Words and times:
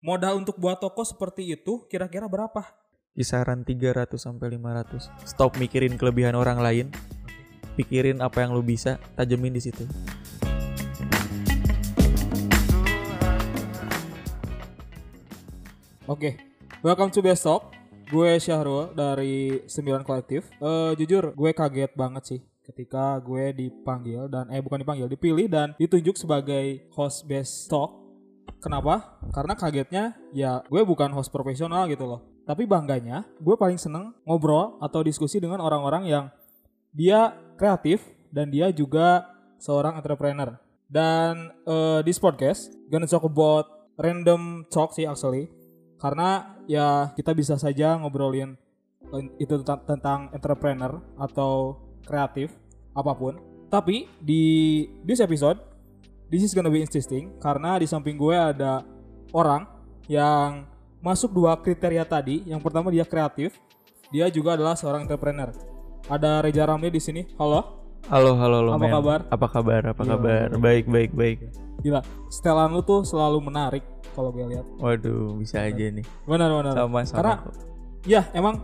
modal 0.00 0.40
untuk 0.40 0.56
buat 0.56 0.80
toko 0.80 1.04
seperti 1.04 1.44
itu 1.52 1.84
kira-kira 1.84 2.24
berapa? 2.24 2.64
Kisaran 3.12 3.68
300 3.68 4.16
sampai 4.16 4.56
500. 4.56 5.12
Stop 5.28 5.60
mikirin 5.60 6.00
kelebihan 6.00 6.32
orang 6.32 6.56
lain. 6.56 6.88
Pikirin 7.76 8.24
apa 8.24 8.40
yang 8.40 8.56
lu 8.56 8.64
bisa, 8.64 8.96
tajemin 9.12 9.52
di 9.52 9.60
situ. 9.60 9.84
Oke, 16.08 16.40
welcome 16.80 17.12
to 17.12 17.20
Best 17.20 17.44
Talk. 17.44 17.76
Gue 18.08 18.40
Syahrul 18.40 18.96
dari 18.96 19.62
9 19.68 20.00
Kolektif. 20.00 20.48
Eh 20.64 20.96
jujur, 20.96 21.36
gue 21.36 21.50
kaget 21.52 21.92
banget 21.92 22.24
sih 22.24 22.40
ketika 22.64 23.20
gue 23.20 23.52
dipanggil 23.52 24.32
dan 24.32 24.48
eh 24.48 24.64
bukan 24.64 24.80
dipanggil, 24.80 25.12
dipilih 25.12 25.46
dan 25.46 25.76
ditunjuk 25.76 26.16
sebagai 26.16 26.88
host 26.96 27.28
Best 27.28 27.68
Talk. 27.68 28.09
Kenapa? 28.60 29.20
Karena 29.32 29.56
kagetnya 29.56 30.04
ya 30.36 30.60
gue 30.68 30.82
bukan 30.84 31.10
host 31.16 31.32
profesional 31.32 31.88
gitu 31.88 32.04
loh. 32.04 32.20
Tapi 32.44 32.68
bangganya, 32.68 33.24
gue 33.40 33.56
paling 33.56 33.80
seneng 33.80 34.12
ngobrol 34.24 34.76
atau 34.84 35.00
diskusi 35.00 35.40
dengan 35.40 35.64
orang-orang 35.64 36.08
yang 36.08 36.24
dia 36.92 37.32
kreatif 37.56 38.04
dan 38.28 38.52
dia 38.52 38.68
juga 38.70 39.28
seorang 39.56 39.96
entrepreneur. 39.96 40.60
Dan 40.90 41.54
eh, 41.64 42.00
di 42.04 42.12
podcast, 42.18 42.74
gonna 42.90 43.06
talk 43.06 43.24
about 43.24 43.80
random 44.00 44.64
talk 44.72 44.96
sih 44.96 45.04
actually 45.04 45.52
karena 46.00 46.56
ya 46.64 47.12
kita 47.12 47.36
bisa 47.36 47.60
saja 47.60 48.00
ngobrolin 48.00 48.56
itu 49.36 49.54
tentang, 49.60 49.80
tentang 49.84 50.20
entrepreneur 50.32 51.04
atau 51.20 51.76
kreatif 52.08 52.56
apa 52.96 53.12
pun 53.12 53.36
tapi 53.68 54.08
di 54.18 54.82
this 55.04 55.20
episode 55.20 55.60
this 56.30 56.42
is 56.42 56.52
gonna 56.52 56.70
be 56.70 56.80
interesting 56.80 57.34
karena 57.38 57.76
di 57.76 57.86
samping 57.86 58.14
gue 58.14 58.34
ada 58.34 58.86
orang 59.30 59.66
yang 60.06 60.66
masuk 61.00 61.30
dua 61.30 61.56
kriteria 61.56 62.04
tadi 62.04 62.44
yang 62.44 62.58
pertama 62.58 62.88
dia 62.88 63.04
kreatif 63.04 63.56
dia 64.08 64.26
juga 64.28 64.54
adalah 64.54 64.74
seorang 64.74 65.04
entrepreneur 65.04 65.50
ada 66.06 66.40
Reza 66.40 66.64
Ramli 66.64 66.88
di 66.88 67.00
sini 67.00 67.22
halo 67.36 67.78
Halo, 68.08 68.32
halo, 68.32 68.64
halo, 68.64 68.70
Apa 68.74 68.80
men. 68.80 68.90
kabar? 68.90 69.20
Apa 69.28 69.46
kabar? 69.46 69.82
Apa 69.86 70.02
Gila, 70.02 70.16
kabar? 70.16 70.46
gila. 70.48 70.58
Baik, 70.58 70.84
baik, 70.88 71.10
baik. 71.12 71.38
gila 71.80 72.00
setelan 72.26 72.72
lu 72.72 72.80
tuh 72.80 73.04
selalu 73.04 73.38
menarik 73.42 73.84
kalau 74.12 74.32
gue 74.32 74.40
lihat 74.46 74.64
Waduh, 74.76 75.36
bisa 75.36 75.60
aja 75.60 75.84
nih. 75.86 76.02
benar 76.24 76.48
benar 76.50 76.74
Sama, 76.74 77.00
sama. 77.04 77.16
karena 77.20 77.34
kok. 77.38 77.54
ya 78.02 78.22
emang 78.32 78.56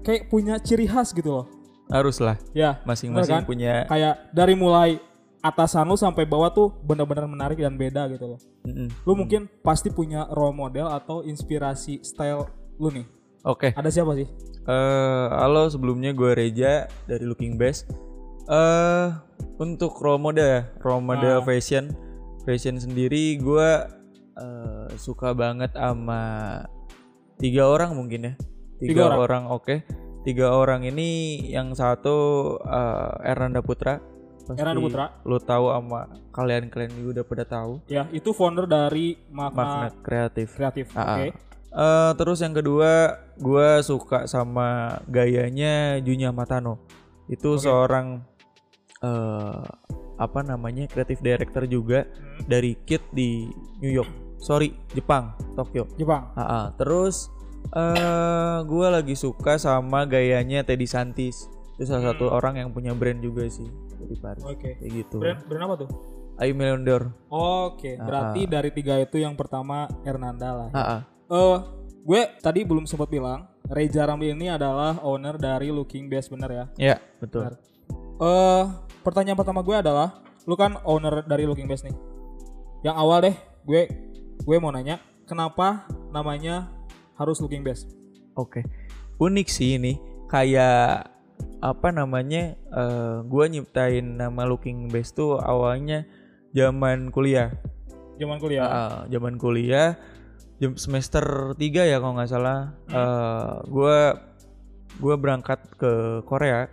kayak 0.00 0.30
punya 0.30 0.54
ciri 0.58 0.86
khas 0.86 1.10
gitu 1.10 1.28
loh 1.34 1.46
Harus 1.86 2.18
lah. 2.18 2.38
ya 2.50 2.78
Masing-masing 2.82 3.36
kan? 3.36 3.44
punya. 3.44 3.84
kayak 3.86 4.30
dari 4.30 4.54
mulai 4.54 5.02
atasan 5.46 5.86
lu 5.86 5.94
sampai 5.94 6.26
bawah 6.26 6.50
tuh 6.50 6.74
benar-benar 6.82 7.24
menarik 7.26 7.58
dan 7.58 7.74
beda 7.74 8.10
gitu 8.10 8.34
loh. 8.34 8.40
Mm-mm. 8.66 8.88
Lu 9.06 9.14
mungkin 9.14 9.46
pasti 9.62 9.88
punya 9.88 10.26
role 10.28 10.52
model 10.52 10.90
atau 10.90 11.22
inspirasi 11.22 12.02
style 12.02 12.46
lu 12.76 12.90
nih. 12.90 13.06
Oke. 13.42 13.70
Ada 13.72 13.88
siapa 13.88 14.18
sih? 14.18 14.26
Eh, 14.66 15.26
halo, 15.30 15.70
sebelumnya 15.70 16.10
gue 16.10 16.34
Reja 16.34 16.90
dari 17.06 17.22
Looking 17.22 17.54
Best. 17.54 17.86
Eh, 18.46 19.06
untuk 19.56 19.94
role 19.98 20.18
model 20.18 20.46
ya, 20.46 20.62
role 20.82 21.02
model 21.02 21.38
Ah. 21.38 21.44
fashion, 21.46 21.94
fashion 22.42 22.76
sendiri 22.76 23.38
gue 23.38 23.70
eh, 24.36 24.86
suka 24.98 25.32
banget 25.32 25.72
sama 25.72 26.60
tiga 27.38 27.64
orang 27.64 27.94
mungkin 27.94 28.20
ya. 28.28 28.34
Tiga, 28.76 28.90
Tiga 28.92 29.02
orang? 29.08 29.18
orang, 29.22 29.44
oke. 29.48 29.74
Tiga 30.26 30.50
orang 30.50 30.82
ini 30.82 31.08
yang 31.48 31.70
satu 31.72 32.16
eh, 32.60 33.30
Ernanda 33.30 33.62
Putra. 33.62 34.02
Pasti 34.46 34.62
Ernanda 34.62 34.78
Putra. 34.80 35.06
Lu 35.26 35.36
tahu 35.36 35.64
sama 35.68 36.00
kalian-kalian 36.30 36.92
juga 36.94 37.08
udah 37.18 37.24
pada 37.26 37.44
tahu. 37.44 37.72
Ya, 37.86 38.06
itu 38.10 38.30
founder 38.30 38.64
dari 38.64 39.18
Makna, 39.28 39.58
Magnet 39.58 39.94
kreatif. 40.00 40.54
Kreatif. 40.54 40.86
Ah, 40.94 41.18
Oke. 41.18 41.26
ah. 41.26 41.34
Eh, 41.76 42.12
terus 42.16 42.38
yang 42.40 42.54
kedua, 42.54 42.92
gue 43.36 43.68
suka 43.82 44.24
sama 44.24 44.96
gayanya 45.04 45.98
Junya 46.00 46.30
Matano. 46.30 46.80
Itu 47.26 47.58
Oke. 47.58 47.66
seorang 47.66 48.22
eh 48.96 49.60
apa 50.16 50.40
namanya 50.40 50.88
kreatif 50.88 51.20
director 51.20 51.68
juga 51.68 52.08
Hmm. 52.08 52.48
dari 52.48 52.72
Kid 52.80 53.04
di 53.12 53.44
New 53.82 53.92
York. 53.92 54.08
Sorry, 54.40 54.72
Jepang, 54.92 55.36
Tokyo. 55.52 55.84
Jepang. 55.96 56.32
Ah, 56.32 56.40
ah. 56.40 56.66
Terus 56.78 57.28
eh 57.68 58.58
gue 58.64 58.86
lagi 58.88 59.12
suka 59.12 59.58
sama 59.58 60.06
gayanya 60.06 60.62
Teddy 60.62 60.86
Santis. 60.86 61.50
Itu 61.76 61.92
salah 61.92 62.14
satu 62.14 62.30
Hmm. 62.30 62.36
orang 62.40 62.54
yang 62.56 62.68
punya 62.72 62.96
brand 62.96 63.20
juga 63.20 63.44
sih 63.52 63.68
dari 63.96 64.16
Paris. 64.20 64.42
Oke. 64.44 64.76
Kayak 64.78 64.92
gitu. 64.92 65.16
Brand, 65.18 65.40
brand 65.48 65.64
apa 65.66 65.74
tuh? 65.84 65.90
I 66.36 66.52
Million. 66.52 66.84
Oke, 67.32 67.96
Ah, 67.96 68.04
berarti 68.04 68.44
dari 68.44 68.68
tiga 68.68 69.00
itu 69.00 69.16
yang 69.16 69.32
pertama 69.32 69.88
Hernanda 70.04 70.52
lah. 70.52 70.70
Ah, 70.76 70.80
ah. 70.80 71.00
Eh, 71.32 71.56
gue 72.04 72.20
tadi 72.44 72.60
belum 72.62 72.84
sempat 72.84 73.08
bilang, 73.08 73.48
Reza 73.66 74.04
Ramli 74.04 74.36
ini 74.36 74.52
adalah 74.52 75.00
owner 75.00 75.40
dari 75.40 75.72
Looking 75.72 76.12
Best 76.12 76.28
bener 76.28 76.50
ya? 76.52 76.64
Ya, 76.76 76.96
betul. 77.18 77.56
Eh, 78.20 78.64
pertanyaan 79.00 79.36
pertama 79.40 79.64
gue 79.64 79.76
adalah, 79.80 80.20
lu 80.44 80.54
kan 80.60 80.76
owner 80.84 81.24
dari 81.24 81.48
Looking 81.48 81.66
Best 81.66 81.88
nih. 81.88 81.96
Yang 82.84 82.96
awal 83.00 83.18
deh, 83.24 83.36
gue 83.64 83.82
gue 84.44 84.56
mau 84.60 84.70
nanya, 84.70 85.00
kenapa 85.24 85.88
namanya 86.12 86.68
harus 87.16 87.40
Looking 87.40 87.64
Best? 87.64 87.96
Oke, 88.36 88.60
unik 89.16 89.48
sih 89.48 89.80
ini. 89.80 89.96
Kayak 90.28 91.15
apa 91.58 91.88
namanya? 91.88 92.54
eh 92.56 93.16
gua 93.24 93.44
nyiptain 93.46 94.04
nama 94.16 94.44
Looking 94.44 94.88
Best 94.88 95.14
tuh 95.14 95.36
awalnya 95.36 96.04
zaman 96.52 97.08
kuliah. 97.08 97.52
Zaman 98.16 98.36
kuliah. 98.38 98.64
Ah, 98.64 98.96
zaman 99.06 99.36
kuliah, 99.36 99.96
jam 100.56 100.72
semester 100.74 101.52
3 101.52 101.84
ya 101.84 101.96
kalau 101.96 102.16
nggak 102.16 102.30
salah. 102.30 102.72
eh 102.86 103.54
gua 103.66 104.16
gua 104.96 105.14
berangkat 105.16 105.60
ke 105.76 105.92
Korea 106.24 106.68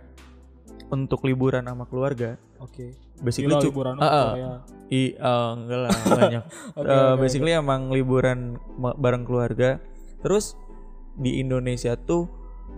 untuk 0.88 1.24
liburan 1.24 1.64
sama 1.64 1.84
keluarga. 1.84 2.36
Oke. 2.58 2.92
Basically 3.20 3.50
Gila 3.50 3.60
cu- 3.60 3.70
liburan 3.72 3.94
ah. 3.98 4.32
Korea. 4.32 4.52
I, 4.88 5.16
eh, 5.16 5.50
enggak 5.56 5.80
lah 5.80 5.90
banyak. 6.18 6.44
Oke, 6.76 6.86
Eh, 6.86 6.92
oke, 7.08 7.18
basically 7.18 7.52
emang 7.52 7.88
liburan 7.88 8.60
bareng 8.78 9.24
keluarga. 9.24 9.80
Terus 10.20 10.56
di 11.14 11.38
Indonesia 11.38 11.96
tuh 11.96 12.28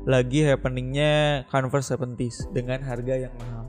lagi 0.07 0.47
happeningnya 0.47 1.43
Converse 1.51 1.93
70s 1.93 2.51
dengan 2.55 2.79
harga 2.83 3.27
yang 3.27 3.35
mahal. 3.37 3.67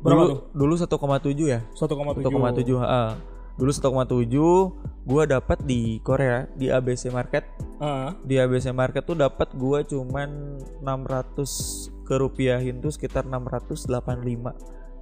Berapa 0.00 0.22
dulu, 0.22 0.32
tuh? 0.32 0.40
Dulu 0.54 0.74
1,7 0.74 1.44
ya. 1.46 1.60
1,7. 1.74 2.24
1,7 2.24 2.80
heeh. 2.80 3.10
Dulu 3.56 3.70
1,7 3.72 5.08
gua 5.08 5.22
dapat 5.24 5.58
di 5.64 6.00
Korea 6.00 6.44
di 6.52 6.68
ABC 6.68 7.08
Market. 7.08 7.44
Ah, 7.76 8.12
Di 8.20 8.36
ABC 8.36 8.72
Market 8.72 9.04
tuh 9.04 9.16
dapat 9.16 9.52
gua 9.52 9.80
cuman 9.82 10.60
600 10.80 11.92
kerupiahin 12.04 12.80
tuh 12.80 12.92
sekitar 12.92 13.24
685 13.24 14.52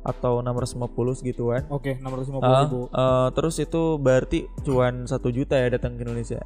atau 0.04 0.40
650 0.40 1.16
segituan. 1.16 1.62
Oke, 1.68 1.96
650 1.96 2.44
Ah, 2.44 2.62
ribu. 2.64 2.80
eh, 2.88 3.28
terus 3.32 3.56
itu 3.56 3.82
berarti 3.96 4.46
cuan 4.62 5.08
satu 5.08 5.32
juta 5.32 5.56
ya 5.56 5.72
datang 5.72 5.96
ke 5.96 6.04
Indonesia. 6.04 6.44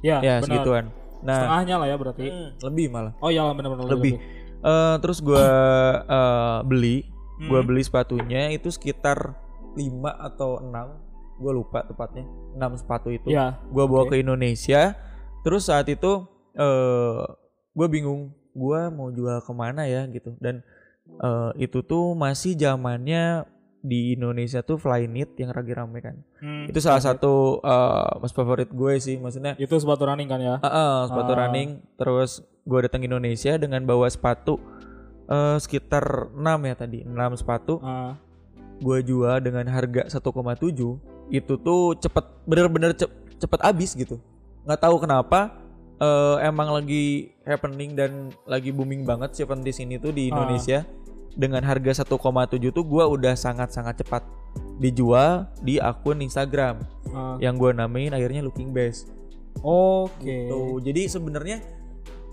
Ya, 0.00 0.20
ya 0.20 0.38
benar. 0.38 0.44
segituan. 0.44 0.84
Nah, 1.20 1.34
Setengahnya 1.34 1.74
lah 1.76 1.86
ya 1.86 1.96
berarti. 1.96 2.24
hmm, 2.26 2.48
lebih 2.62 2.86
malah. 2.88 3.12
Oh 3.18 3.28
iya 3.28 3.42
benar-benar 3.50 3.90
Lebih. 3.90 4.14
Eh, 4.58 4.96
terus 4.98 5.18
gua 5.18 5.44
eh, 6.02 6.58
beli, 6.62 6.96
gua 7.44 7.60
Hmm. 7.60 7.66
beli 7.66 7.82
sepatunya 7.82 8.50
itu 8.50 8.68
sekitar 8.68 9.34
5 9.74 10.10
atau 10.10 10.58
6 10.58 11.06
Gua 11.38 11.54
lupa 11.54 11.86
tepatnya. 11.86 12.26
6 12.58 12.74
sepatu 12.76 13.14
itu. 13.14 13.30
Ya. 13.30 13.62
Gua 13.70 13.86
bawa 13.86 14.06
oke. 14.06 14.10
ke 14.10 14.16
Indonesia. 14.18 14.98
Terus 15.42 15.70
saat 15.70 15.86
itu 15.86 16.26
eh 16.52 17.22
gua 17.72 17.86
bingung, 17.86 18.34
gua 18.50 18.90
mau 18.90 19.06
jual 19.08 19.38
ke 19.38 19.52
mana 19.52 19.86
ya 19.86 20.02
gitu. 20.06 20.34
Dan 20.38 20.66
eh, 21.06 21.50
itu 21.56 21.78
tuh 21.80 22.14
masih 22.14 22.58
zamannya 22.58 23.46
di 23.80 24.12
Indonesia 24.12 24.58
tuh 24.60 24.74
Flyknit 24.74 25.34
yang 25.34 25.50
lagi 25.50 25.70
rame 25.70 25.98
kan. 25.98 26.16
Hmm, 26.38 26.66
Itu 26.66 26.78
salah 26.78 26.98
satu 26.98 27.60
eh, 27.60 28.10
mas 28.18 28.30
favorit 28.30 28.68
gue 28.68 28.94
sih, 28.96 29.16
maksudnya 29.16 29.54
Itu 29.54 29.74
sepatu 29.74 30.02
running 30.02 30.26
kan 30.26 30.38
ya? 30.38 30.56
Ah, 30.58 30.66
ah, 30.68 30.96
sepatu 31.04 31.32
Ah. 31.32 31.38
running. 31.40 31.78
Terus 31.94 32.30
gue 32.62 32.78
datang 32.80 33.00
Indonesia 33.00 33.54
dengan 33.54 33.82
bawa 33.82 34.06
sepatu 34.06 34.58
eh, 35.24 35.56
sekitar 35.56 36.04
6 36.32 36.40
ya 36.64 36.74
tadi, 36.74 36.98
6 37.02 37.14
sepatu. 37.34 37.78
Ah, 37.80 38.18
Gue 38.78 39.02
jual 39.02 39.38
dengan 39.38 39.66
harga 39.66 40.06
1,7. 40.08 41.02
Itu 41.28 41.58
tuh 41.58 41.92
cepet, 41.94 42.24
bener-bener 42.44 42.94
cep- 42.94 43.10
cepet 43.36 43.60
habis 43.60 43.90
gitu. 43.92 44.18
Nggak 44.62 44.80
tahu 44.80 44.98
kenapa. 44.98 45.54
eh, 45.98 46.36
emang 46.42 46.70
lagi 46.70 47.34
happening 47.42 47.92
dan 47.92 48.10
lagi 48.44 48.70
booming 48.70 49.02
banget 49.02 49.34
sih 49.34 49.42
di 49.58 49.72
sini 49.72 49.98
tuh 49.98 50.10
di 50.10 50.26
Ah. 50.26 50.38
Indonesia. 50.38 50.86
Dengan 51.36 51.62
harga 51.62 52.02
1,7 52.04 52.14
tuh 52.70 52.84
gue 52.84 53.04
udah 53.04 53.34
sangat-sangat 53.34 54.04
cepat 54.04 54.22
dijual 54.78 55.50
di 55.60 55.82
akun 55.82 56.22
Instagram 56.22 56.78
ah. 57.10 57.34
yang 57.42 57.58
gue 57.58 57.70
namain 57.74 58.14
akhirnya 58.14 58.42
Looking 58.42 58.70
Best. 58.70 59.10
Oke. 59.60 60.22
Gitu. 60.46 60.78
Jadi 60.86 61.02
sebenarnya 61.10 61.58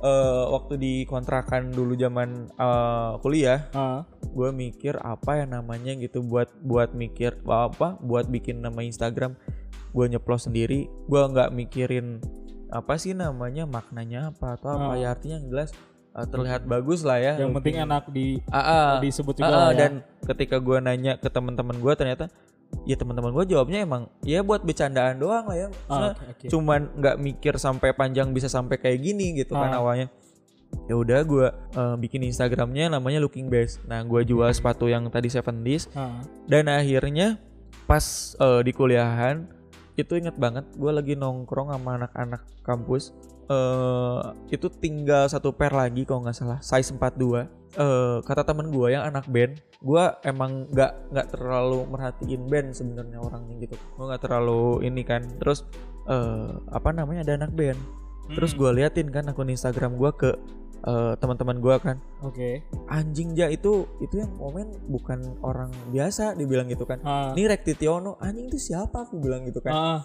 eh, 0.02 0.44
waktu 0.54 0.78
di 0.78 0.94
kontrakan 1.10 1.74
dulu 1.74 1.98
zaman 1.98 2.50
eh, 2.50 3.12
kuliah, 3.22 3.66
Ah, 3.74 4.06
gue 4.22 4.50
mikir 4.54 4.98
apa 5.02 5.42
ya 5.42 5.46
namanya 5.50 5.94
gitu 5.98 6.22
buat 6.22 6.54
buat 6.62 6.94
mikir 6.94 7.42
apa 7.46 7.98
buat 8.02 8.30
bikin 8.30 8.62
nama 8.62 8.86
Instagram. 8.86 9.34
Gue 9.96 10.06
nyeplos 10.12 10.46
sendiri, 10.46 10.92
gue 11.08 11.22
nggak 11.24 11.56
mikirin 11.56 12.20
apa 12.68 13.00
sih 13.00 13.16
namanya 13.16 13.64
maknanya 13.64 14.34
apa 14.36 14.60
atau 14.60 14.76
apa 14.76 14.92
Ah. 14.94 15.00
ya 15.00 15.08
artinya 15.16 15.40
yang 15.40 15.48
jelas 15.50 15.70
uh, 16.16 16.26
terlihat 16.26 16.64
bagus 16.64 17.04
lah 17.04 17.20
ya. 17.20 17.36
Yang 17.36 17.52
penting 17.60 17.76
enak 17.84 18.04
di 18.10 18.40
Ah, 18.48 18.60
ah. 18.60 18.90
disebut 19.04 19.36
juga 19.38 19.52
lah 19.52 19.60
ah, 19.60 19.72
ya. 19.72 19.78
dan 19.78 19.92
ketika 20.24 20.58
gua 20.58 20.80
nanya 20.80 21.20
ke 21.20 21.28
teman-teman 21.28 21.76
gua 21.78 21.94
ternyata 21.94 22.32
ya 22.88 22.96
teman-teman 22.98 23.30
gua 23.30 23.46
jawabnya 23.46 23.84
emang 23.86 24.10
ya 24.24 24.42
buat 24.42 24.64
bercandaan 24.64 25.20
doang 25.20 25.46
lah 25.46 25.58
ya. 25.60 25.68
Maksudnya 25.70 26.12
oke, 26.16 26.26
oke. 26.32 26.46
cuman 26.50 26.80
nggak 26.98 27.16
mikir 27.20 27.54
sampai 27.60 27.92
panjang 27.92 28.32
bisa 28.32 28.48
sampai 28.48 28.80
kayak 28.80 29.00
gini 29.04 29.36
gitu 29.36 29.54
kan 29.54 29.76
Ah. 29.76 29.84
awalnya. 29.84 30.08
Ya 30.88 30.96
udah 30.96 31.20
gua 31.24 31.48
eh, 31.72 31.96
bikin 32.00 32.24
instagramnya 32.26 32.92
namanya 32.92 33.20
looking 33.20 33.48
best. 33.48 33.84
Nah 33.86 34.02
gua 34.04 34.24
jual 34.24 34.48
sepatu 34.52 34.88
yang 34.88 35.08
tadi 35.12 35.28
seven 35.28 35.62
days. 35.62 35.88
Ah, 35.94 36.24
dan 36.48 36.72
akhirnya 36.72 37.38
pas 37.86 38.04
eh, 38.36 38.62
di 38.66 38.72
kuliahan 38.74 39.46
itu 39.96 40.20
inget 40.20 40.36
banget 40.36 40.68
gue 40.76 40.92
lagi 40.92 41.16
nongkrong 41.16 41.72
sama 41.72 41.96
anak-anak 41.96 42.44
kampus 42.68 43.16
eh 43.46 44.22
itu 44.50 44.68
tinggal 44.74 45.30
satu 45.30 45.54
pair 45.54 45.74
lagi 45.74 46.02
kalau 46.04 46.26
nggak 46.26 46.38
salah 46.38 46.60
size 46.66 46.94
42 46.98 47.46
eh 47.76 48.18
kata 48.26 48.42
temen 48.48 48.72
gue 48.74 48.88
yang 48.96 49.06
anak 49.06 49.28
band 49.30 49.60
gue 49.86 50.04
emang 50.26 50.66
nggak 50.74 51.14
nggak 51.14 51.28
terlalu 51.30 51.86
merhatiin 51.86 52.44
band 52.50 52.74
sebenarnya 52.74 53.22
orangnya 53.22 53.56
gitu. 53.70 53.78
Gue 53.94 54.06
nggak 54.10 54.24
terlalu 54.26 54.82
ini 54.82 55.06
kan. 55.06 55.22
Terus 55.38 55.62
eh 56.10 56.50
apa 56.74 56.90
namanya 56.90 57.22
ada 57.22 57.46
anak 57.46 57.54
band. 57.54 57.78
Terus 58.34 58.58
hmm, 58.58 58.60
gue 58.60 58.70
liatin 58.82 59.08
kan 59.14 59.30
akun 59.30 59.54
Instagram 59.54 60.02
gue 60.02 60.12
ke 60.18 60.32
eh, 60.90 61.14
teman-teman 61.22 61.62
gue 61.62 61.76
kan. 61.78 61.98
Oke. 62.26 62.66
anjing 62.90 63.38
ja 63.38 63.46
itu 63.46 63.86
itu 64.02 64.18
yang 64.18 64.34
komen 64.42 64.74
bukan 64.90 65.38
orang 65.46 65.70
biasa 65.94 66.34
dibilang 66.34 66.66
gitu 66.66 66.90
kan. 66.90 66.98
Ah, 67.06 67.38
ini 67.38 67.46
Rektitiono 67.46 68.18
anjing 68.18 68.50
itu 68.50 68.58
siapa? 68.58 69.06
Aku 69.06 69.22
bilang 69.22 69.46
gitu 69.46 69.62
kan. 69.62 69.74
Ah, 69.74 70.00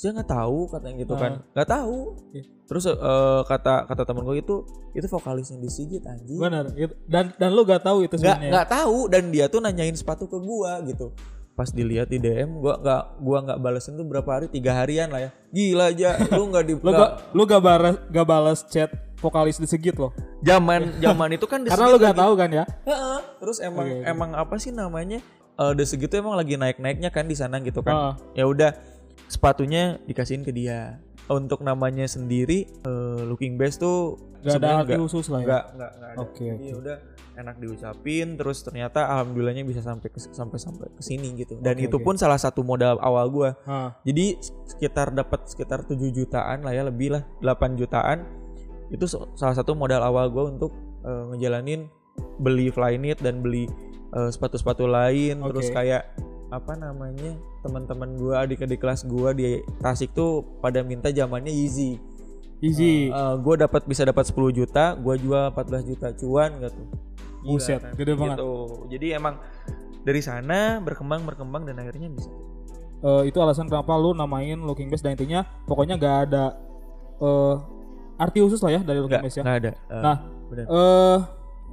saya 0.00 0.16
nggak 0.16 0.30
tahu 0.30 0.58
katanya 0.66 0.96
gitu 0.98 1.12
Ah. 1.12 1.20
kan 1.20 1.32
nggak 1.50 1.68
tahu 1.68 1.98
Iya. 2.32 2.44
terus 2.64 2.84
eh, 2.86 2.96
kata 3.44 3.84
kata 3.84 4.02
temen 4.02 4.22
gue 4.22 4.36
itu 4.38 4.56
itu 4.90 5.06
vokalisnya 5.06 5.58
di 5.58 5.68
Sigit 5.68 6.00
anjing 6.02 6.40
benar. 6.40 6.72
Dan 7.04 7.34
dan 7.34 7.50
lu 7.50 7.62
gak 7.62 7.82
tahu 7.82 8.02
itu 8.02 8.14
nggak 8.14 8.24
sebenarnya. 8.32 8.50
nggak 8.50 8.68
tahu 8.70 8.98
dan 9.06 9.28
dia 9.28 9.46
tuh 9.46 9.60
nanyain 9.60 9.92
sepatu 9.92 10.24
ke 10.24 10.38
gua 10.38 10.80
gitu 10.82 11.12
pas 11.52 11.68
dilihat 11.68 12.08
di 12.08 12.16
DM 12.16 12.56
gua 12.56 12.74
nggak 12.74 13.02
gua 13.18 13.38
nggak 13.44 13.58
balesin 13.58 13.92
tuh 13.92 14.02
berapa 14.02 14.30
hari 14.30 14.48
tiga 14.48 14.72
harian 14.74 15.06
lah 15.06 15.20
ya 15.20 15.30
gila 15.50 15.84
aja 15.86 16.10
lu 16.32 16.48
nggak 16.48 16.64
di 16.64 16.74
Lu 16.74 16.80
nggak- 16.82 16.96
gak 16.96 17.10
lu 17.30 17.42
gak 17.44 17.60
balas 17.60 17.94
gak 18.08 18.26
balas 18.26 18.58
chat 18.64 18.88
vokalis 19.16 19.56
di 19.56 19.68
Segit 19.68 19.94
loh. 19.94 20.16
zaman 20.40 20.88
zaman 21.04 21.28
itu 21.30 21.44
kan 21.44 21.60
Karena 21.60 21.86
lu 21.86 21.98
gak 21.98 22.10
lagi- 22.10 22.22
tahu 22.24 22.32
kan 22.34 22.48
ya? 22.50 22.64
Heeh. 22.82 23.18
terus 23.36 23.60
emang 23.60 23.84
oke. 23.84 24.00
emang 24.02 24.30
apa 24.32 24.54
sih 24.56 24.72
namanya 24.72 25.20
eh 25.52 25.72
The 25.76 25.84
Sigit 25.84 26.08
tuh 26.08 26.18
emang 26.18 26.32
lagi 26.32 26.56
naik 26.56 26.76
naiknya 26.76 27.08
kan 27.08 27.24
di 27.24 27.34
sana 27.34 27.60
gitu 27.60 27.80
kan 27.80 27.92
Ah, 27.92 28.12
ya 28.32 28.44
udah 28.44 28.72
sepatunya 29.26 29.98
dikasihin 30.06 30.42
ke 30.42 30.50
dia 30.50 30.98
untuk 31.28 31.62
namanya 31.62 32.06
sendiri 32.06 32.66
eh, 32.66 33.20
looking 33.24 33.54
best 33.54 33.78
tuh 33.78 34.18
gak 34.40 34.56
ada 34.58 34.82
arti 34.82 34.96
khusus 34.96 35.28
lah 35.28 35.40
ya. 35.40 35.46
nggak 35.46 35.64
nggak 35.76 35.90
nggak 35.94 36.10
ada 36.10 36.18
Oke, 36.24 36.44
Jadi 36.48 36.56
oke. 36.56 36.66
ya 36.66 36.74
udah 36.80 36.96
enak 37.40 37.56
diucapin 37.56 38.26
terus 38.36 38.58
ternyata 38.60 39.00
alhamdulillahnya 39.06 39.64
bisa 39.64 39.80
sampai 39.80 40.08
ke, 40.08 40.18
sampai 40.18 40.58
sampai 40.58 40.88
ke 40.90 41.02
sini 41.04 41.32
gitu 41.36 41.60
dan 41.60 41.76
Oke, 41.76 41.86
itu 41.86 41.96
oke. 41.96 42.04
pun 42.04 42.14
salah 42.16 42.36
satu 42.36 42.60
modal 42.60 42.96
awal 43.00 43.28
gua 43.28 43.50
Ah, 43.64 43.94
jadi 44.02 44.36
sekitar 44.66 45.12
dapat 45.12 45.44
sekitar 45.46 45.84
7 45.84 45.96
jutaan 46.10 46.64
lah 46.64 46.72
ya 46.72 46.84
lebih 46.84 47.14
lah 47.14 47.22
8 47.40 47.78
jutaan 47.78 48.24
itu 48.90 49.06
salah 49.06 49.54
satu 49.54 49.72
modal 49.72 50.02
awal 50.02 50.26
gua 50.28 50.50
untuk 50.50 50.72
eh, 51.04 51.24
ngejalanin 51.30 51.86
beli 52.42 52.68
Flyknit 52.68 53.20
dan 53.22 53.40
beli 53.40 53.68
eh, 54.10 54.30
sepatu-sepatu 54.32 54.84
lain 54.84 55.40
terus 55.46 55.68
Oke. 55.70 55.76
kayak 55.76 56.02
apa 56.50 56.74
namanya 56.74 57.38
teman-teman 57.62 58.18
gua 58.18 58.42
adik-adik 58.42 58.82
kelas 58.82 59.06
gua 59.06 59.30
di 59.30 59.62
Tasik 59.78 60.10
tuh 60.12 60.42
pada 60.58 60.82
minta 60.82 61.08
zamannya 61.14 61.54
Yeezy 61.54 62.10
easy. 62.60 63.08
Eh, 63.08 63.34
gue 63.40 63.54
dapat 63.56 63.82
bisa 63.88 64.04
dapat 64.04 64.28
10 64.28 64.52
juta, 64.52 64.92
gue 64.94 65.14
jual 65.16 65.48
14 65.52 65.84
juta 65.84 66.12
cuan 66.12 66.50
gitu. 66.60 66.82
Buset, 67.40 67.80
kan? 67.80 67.96
gede 67.96 68.12
banget. 68.20 68.36
Gitu. 68.36 68.52
Jadi 68.92 69.06
emang 69.16 69.34
dari 70.04 70.20
sana 70.20 70.76
berkembang 70.84 71.24
berkembang 71.24 71.64
dan 71.64 71.80
akhirnya 71.80 72.12
bisa. 72.12 72.28
Eh, 73.00 73.32
itu 73.32 73.40
alasan 73.40 73.64
kenapa 73.64 73.96
lu 73.96 74.12
namain 74.12 74.60
Looking 74.60 74.92
Best 74.92 75.00
dan 75.08 75.16
intinya 75.16 75.40
pokoknya 75.64 75.96
gak 75.96 76.16
ada 76.28 76.44
eh 77.20 77.56
arti 78.20 78.44
khusus 78.44 78.60
lah 78.60 78.76
ya 78.76 78.80
dari 78.84 79.00
Looking 79.00 79.24
Nggak, 79.24 79.28
Best 79.32 79.36
ya. 79.40 79.42
nggak 79.44 79.58
ada. 79.64 79.72
Eh, 79.72 80.02
Nah, 80.04 80.16
eh 80.52 81.18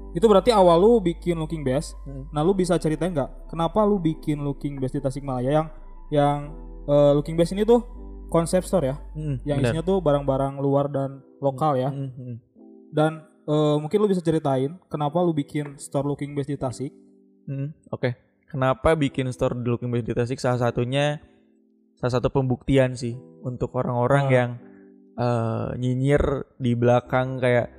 itu 0.10 0.26
berarti 0.26 0.50
awal 0.50 0.78
lu 0.78 0.92
bikin 0.98 1.36
Looking 1.36 1.62
Best. 1.62 1.94
Hmm. 2.04 2.26
Nah, 2.30 2.42
lu 2.42 2.52
bisa 2.52 2.74
ceritain 2.76 3.12
nggak 3.12 3.48
kenapa 3.48 3.84
lu 3.84 3.98
bikin 3.98 4.40
Looking 4.40 4.78
Best 4.78 4.94
di 4.94 5.02
Tasikmalaya 5.02 5.52
yang 5.54 5.68
yang 6.10 6.38
eh, 6.84 7.12
Looking 7.14 7.36
Best 7.36 7.52
ini 7.52 7.62
tuh 7.62 7.84
konsep 8.28 8.60
store 8.62 8.86
ya, 8.86 8.96
Hmm, 9.14 9.40
yang 9.44 9.58
benar. 9.58 9.72
isinya 9.72 9.84
tuh 9.84 9.98
barang-barang 10.00 10.58
luar 10.58 10.88
dan 10.88 11.20
lokal 11.38 11.76
ya. 11.76 11.90
Hmm, 11.90 12.10
hmm. 12.10 12.36
Dan 12.90 13.12
eh, 13.44 13.76
mungkin 13.78 13.98
lu 13.98 14.08
bisa 14.08 14.20
ceritain 14.20 14.76
kenapa 14.88 15.20
lu 15.20 15.32
bikin 15.32 15.78
store 15.78 16.04
Looking 16.06 16.34
Best 16.34 16.48
di 16.48 16.58
Tasik. 16.58 16.92
Hmm, 17.46 17.72
Oke. 17.90 18.16
Kenapa 18.48 18.96
bikin 18.96 19.28
store 19.30 19.56
di 19.56 19.68
Looking 19.68 19.92
Best 19.92 20.04
di 20.04 20.14
Tasik? 20.14 20.40
Salah 20.40 20.60
satunya 20.62 21.20
salah 21.94 22.14
satu 22.14 22.30
pembuktian 22.30 22.94
sih 22.94 23.14
untuk 23.42 23.74
orang-orang 23.74 24.24
Ah. 24.24 24.32
yang 24.34 24.50
eh, 25.16 25.70
nyinyir 25.76 26.24
di 26.56 26.74
belakang 26.74 27.38
kayak 27.38 27.74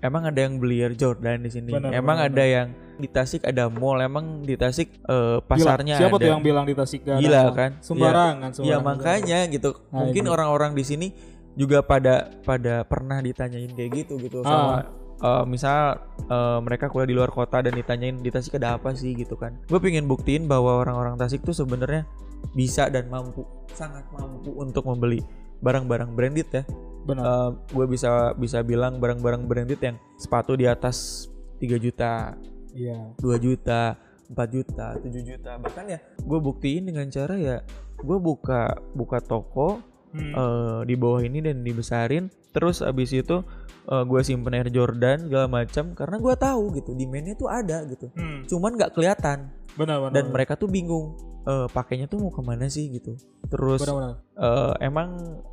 emang 0.00 0.22
ada 0.24 0.40
yang 0.40 0.56
beli 0.56 0.80
Air 0.80 0.94
Jordan 0.94 1.40
di 1.40 1.50
sini. 1.50 1.70
Benar, 1.70 1.92
emang 1.92 2.18
benar, 2.18 2.30
ada 2.30 2.44
yang 2.44 2.68
di 2.96 3.08
Tasik 3.08 3.42
ada 3.42 3.64
mall, 3.66 3.96
emang 3.98 4.42
di 4.42 4.54
Tasik 4.54 4.92
Gila, 5.00 5.40
pasarnya 5.42 5.96
siapa 5.96 6.16
ada. 6.16 6.22
tuh 6.22 6.30
yang 6.30 6.42
bilang 6.42 6.64
di 6.64 6.74
Tasik 6.74 7.00
gak 7.02 7.16
ada 7.16 7.22
Gila 7.22 7.42
kan? 7.50 7.70
Sembarangan, 7.80 8.48
Ya 8.48 8.54
sembarangan. 8.54 8.82
makanya 8.84 9.38
gitu. 9.46 9.70
Nah, 9.88 10.04
Mungkin 10.04 10.24
orang-orang 10.26 10.72
di 10.72 10.84
sini 10.84 11.08
juga 11.52 11.80
pada 11.80 12.28
pada 12.40 12.84
pernah 12.84 13.18
ditanyain 13.18 13.68
kayak 13.68 13.90
gitu 14.04 14.14
gitu 14.18 14.40
Ah. 14.40 14.48
sama 14.48 14.76
eh, 15.20 15.44
misal 15.44 15.96
eh, 16.22 16.58
mereka 16.60 16.88
kuliah 16.88 17.08
di 17.08 17.16
luar 17.16 17.28
kota 17.28 17.60
dan 17.60 17.72
ditanyain 17.72 18.16
di 18.16 18.28
Tasik 18.28 18.56
ada 18.56 18.76
apa 18.76 18.92
sih 18.92 19.12
gitu 19.12 19.36
kan. 19.36 19.56
Gue 19.64 19.76
pengen 19.78 20.04
buktiin 20.04 20.44
bahwa 20.44 20.76
orang-orang 20.76 21.16
Tasik 21.16 21.40
tuh 21.40 21.52
sebenarnya 21.52 22.04
bisa 22.52 22.88
dan 22.88 23.08
mampu, 23.08 23.44
sangat 23.70 24.04
mampu 24.10 24.52
untuk 24.54 24.84
membeli 24.84 25.20
barang-barang 25.60 26.12
branded 26.12 26.48
ya. 26.50 26.62
Benar. 27.02 27.24
gue 27.66 27.86
bisa 27.86 28.10
bisa 28.34 28.60
bilang 28.60 28.96
barang-barang 28.96 29.42
branded 29.42 29.78
yang 29.78 29.96
sepatu 30.14 30.52
di 30.52 30.64
atas 30.64 31.26
3 31.56 31.76
juta, 31.76 32.36
Iya. 32.70 33.16
2 33.16 33.36
juta, 33.36 33.96
4 34.26 34.48
juta, 34.48 34.86
7 34.96 35.10
juta. 35.20 35.56
Bahkan 35.56 35.84
ya 35.86 35.98
gue 36.16 36.38
buktiin 36.38 36.84
dengan 36.84 37.06
cara 37.06 37.34
ya 37.34 37.56
gue 37.96 38.18
buka 38.18 38.60
buka 38.92 39.18
toko 39.18 39.80
Hmm. 40.10 40.34
eh, 40.34 40.80
di 40.84 40.94
bawah 40.94 41.20
ini 41.20 41.38
dan 41.38 41.62
dibesarin. 41.62 42.26
Terus 42.50 42.80
abis 42.80 43.14
itu 43.14 43.46
gue 43.86 44.20
simpen 44.20 44.54
Air 44.54 44.66
Jordan 44.68 45.26
segala 45.26 45.46
macam 45.46 45.94
karena 45.94 46.16
gue 46.16 46.34
tahu 46.36 46.62
gitu 46.74 46.94
demandnya 46.94 47.34
tuh 47.34 47.46
ada 47.46 47.82
gitu. 47.84 48.06
Hmm. 48.12 48.42
Cuman 48.44 48.74
nggak 48.74 48.90
kelihatan 48.90 49.50
Benar, 49.74 49.98
benar. 50.00 50.12
dan 50.12 50.24
benar. 50.24 50.34
mereka 50.34 50.54
tuh 50.54 50.66
bingung 50.66 51.14
eh, 51.40 51.66
pakainya 51.66 52.04
tuh 52.04 52.18
mau 52.18 52.28
ke 52.28 52.38
mana 52.38 52.66
sih 52.66 52.86
gitu. 52.88 53.14
Terus 53.46 53.80
benar, 53.80 53.94
benar. 53.96 54.14
eh, 54.36 54.72
emang 54.84 55.08